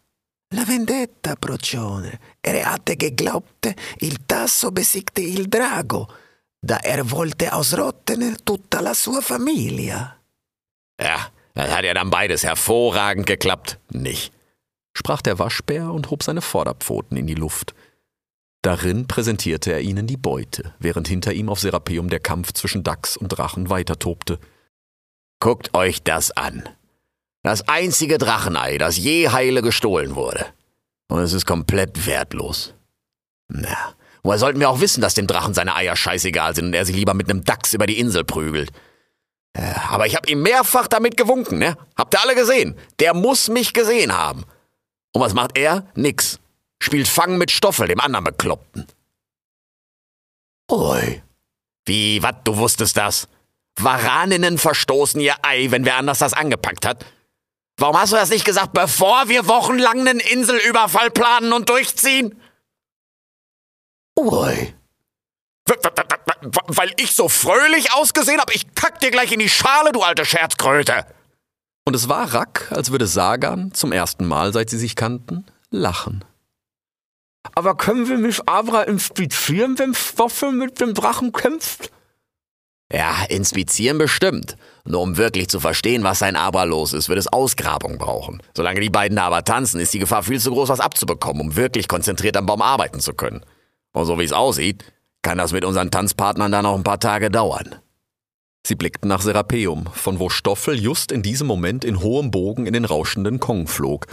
[0.53, 2.19] La vendetta, Procione.
[2.41, 6.07] Er hatte geglaubt, il Tasso besiegte il Drago,
[6.61, 10.17] da er wollte ausrotten tutta la sua Familia.
[11.01, 14.33] Ja, das hat ja dann beides hervorragend geklappt, nicht?
[14.97, 17.75] sprach der Waschbär und hob seine Vorderpfoten in die Luft.
[18.65, 23.15] Darin präsentierte er ihnen die Beute, während hinter ihm auf Serapeum der Kampf zwischen Dachs
[23.15, 24.39] und Drachen weitertobte.
[25.39, 26.67] Guckt euch das an.
[27.43, 30.47] Das einzige Drachenei, das je heile gestohlen wurde.
[31.09, 32.73] Und es ist komplett wertlos.
[33.49, 33.93] Na,
[34.23, 36.97] woher sollten wir auch wissen, dass dem Drachen seine Eier scheißegal sind und er sich
[36.97, 38.71] lieber mit einem Dachs über die Insel prügelt?
[39.91, 41.77] Aber ich hab ihm mehrfach damit gewunken, ne?
[41.97, 42.77] Habt ihr alle gesehen?
[42.99, 44.45] Der muss mich gesehen haben.
[45.13, 45.87] Und was macht er?
[45.95, 46.41] Nix.
[46.85, 48.87] Spielt Fang mit Stoffel, dem anderen Bekloppten.
[50.71, 51.23] Oi.
[51.87, 53.27] Wie, wat, du wusstest das?
[53.77, 57.07] Waraninnen verstoßen ihr Ei, wenn wer anders das angepackt hat.
[57.79, 62.39] Warum hast du das nicht gesagt, bevor wir wochenlang einen Inselüberfall planen und durchziehen?
[64.19, 64.75] Ui.
[66.67, 70.27] Weil ich so fröhlich ausgesehen hab, ich kack dir gleich in die Schale, du alte
[70.27, 71.07] Scherzkröte.
[71.87, 76.27] Und es war Rack, als würde Sagan zum ersten Mal, seit sie sich kannten, lachen.
[77.55, 81.91] Aber können wir mich Abra inspizieren, wenn Stoffel mit dem Drachen kämpft?
[82.93, 84.57] Ja, inspizieren bestimmt.
[84.85, 88.43] Nur um wirklich zu verstehen, was sein Aber los ist, wird es Ausgrabung brauchen.
[88.57, 91.57] Solange die beiden da aber tanzen, ist die Gefahr viel zu groß, was abzubekommen, um
[91.57, 93.45] wirklich konzentriert am Baum arbeiten zu können.
[93.93, 94.85] Und so wie es aussieht,
[95.23, 97.77] kann das mit unseren Tanzpartnern dann noch ein paar Tage dauern.
[98.67, 102.73] Sie blickten nach Serapeum, von wo Stoffel just in diesem Moment in hohem Bogen in
[102.73, 104.07] den rauschenden Kong flog.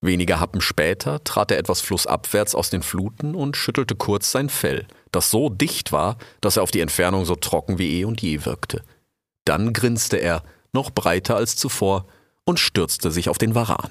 [0.00, 4.86] Wenige Happen später trat er etwas flussabwärts aus den Fluten und schüttelte kurz sein Fell,
[5.10, 8.44] das so dicht war, dass er auf die Entfernung so trocken wie eh und je
[8.44, 8.82] wirkte.
[9.44, 10.42] Dann grinste er,
[10.72, 12.06] noch breiter als zuvor,
[12.44, 13.90] und stürzte sich auf den Varan.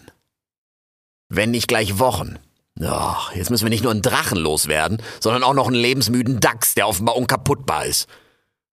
[1.28, 2.40] Wenn nicht gleich Wochen.
[2.80, 6.74] Oh, jetzt müssen wir nicht nur einen Drachen loswerden, sondern auch noch einen lebensmüden Dachs,
[6.76, 8.08] der offenbar unkaputtbar ist.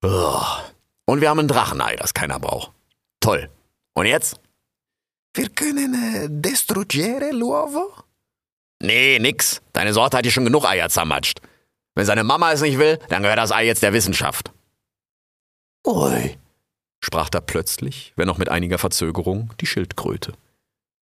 [0.02, 0.42] Oh.
[1.06, 2.72] Und wir haben ein Drachenei, das keiner braucht.
[3.20, 3.48] Toll.
[3.94, 4.38] Und jetzt?
[5.34, 8.04] Wir können äh, distruggere l'uovo?
[8.82, 9.62] Nee, nix.
[9.72, 11.40] Deine Sorte hat dir schon genug Eier zermatscht.
[11.94, 14.50] Wenn seine Mama es nicht will, dann gehört das Ei jetzt der Wissenschaft.
[15.86, 16.38] Ui,
[17.00, 20.32] sprach da plötzlich, wenn auch mit einiger Verzögerung, die Schildkröte.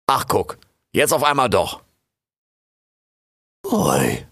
[0.08, 0.58] Ach guck,
[0.92, 1.82] jetzt auf einmal doch.
[3.66, 4.26] ui.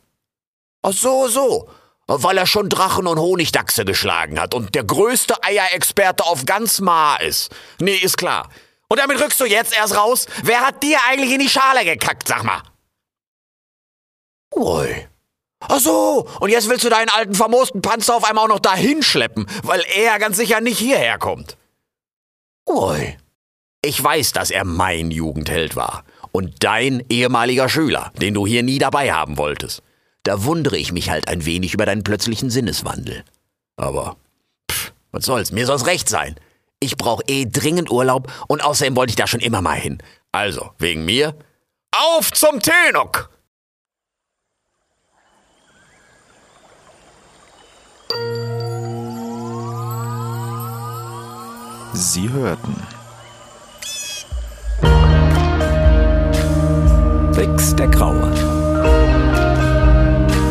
[0.84, 1.70] Ach so, so.
[2.08, 7.16] Weil er schon Drachen und Honigdachse geschlagen hat und der größte Eierexperte auf ganz Ma
[7.18, 7.54] ist.
[7.80, 8.50] Nee, ist klar.
[8.92, 10.26] Und damit rückst du jetzt erst raus?
[10.44, 12.62] Wer hat dir eigentlich in die Schale gekackt, sag mal?
[14.54, 15.08] Ui.
[15.62, 19.02] Ach so, und jetzt willst du deinen alten vermoosten Panzer auf einmal auch noch dahin
[19.02, 21.56] schleppen, weil er ganz sicher nicht hierher kommt.
[22.68, 23.16] Ui.
[23.82, 28.78] Ich weiß, dass er mein Jugendheld war und dein ehemaliger Schüler, den du hier nie
[28.78, 29.84] dabei haben wolltest.
[30.24, 33.24] Da wundere ich mich halt ein wenig über deinen plötzlichen Sinneswandel.
[33.78, 34.18] Aber,
[34.70, 36.36] pff, was soll's, mir soll's recht sein.
[36.84, 40.02] Ich brauch eh dringend Urlaub und außerdem wollte ich da schon immer mal hin.
[40.32, 41.36] Also, wegen mir,
[41.96, 43.30] auf zum Tenok!
[51.94, 52.76] Sie hörten
[57.38, 58.32] Rix der Graue.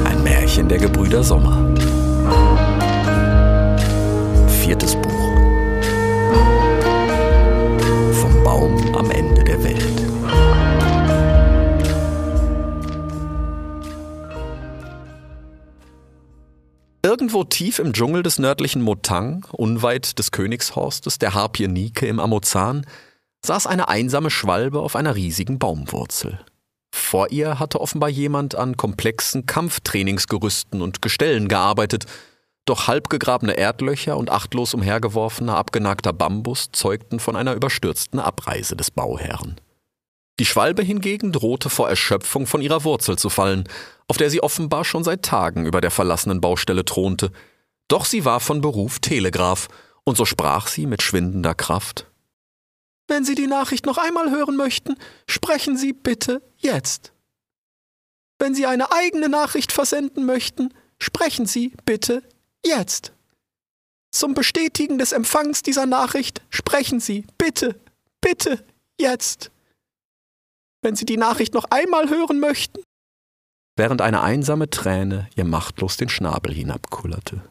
[0.04, 1.74] Ein Märchen der Gebrüder Sommer.
[4.62, 5.09] Viertes Buch.
[17.20, 22.86] Irgendwo tief im Dschungel des nördlichen Motang, unweit des Königshorstes der Harpie Nike im Amazon,
[23.44, 26.40] saß eine einsame Schwalbe auf einer riesigen Baumwurzel.
[26.90, 32.06] Vor ihr hatte offenbar jemand an komplexen Kampftrainingsgerüsten und Gestellen gearbeitet,
[32.64, 39.60] doch halbgegrabene Erdlöcher und achtlos umhergeworfener abgenagter Bambus zeugten von einer überstürzten Abreise des Bauherrn.
[40.40, 43.68] Die Schwalbe hingegen drohte vor Erschöpfung von ihrer Wurzel zu fallen,
[44.08, 47.30] auf der sie offenbar schon seit Tagen über der verlassenen Baustelle thronte.
[47.88, 49.68] Doch sie war von Beruf Telegraph,
[50.02, 52.06] und so sprach sie mit schwindender Kraft.
[53.06, 54.94] Wenn Sie die Nachricht noch einmal hören möchten,
[55.26, 57.12] sprechen Sie bitte jetzt.
[58.38, 62.22] Wenn Sie eine eigene Nachricht versenden möchten, sprechen Sie bitte
[62.64, 63.12] jetzt.
[64.10, 67.78] Zum Bestätigen des Empfangs dieser Nachricht sprechen Sie bitte,
[68.22, 68.64] bitte
[68.98, 69.50] jetzt.
[70.82, 72.82] Wenn Sie die Nachricht noch einmal hören möchten.
[73.76, 77.42] Während eine einsame Träne ihr machtlos den Schnabel hinabkullerte.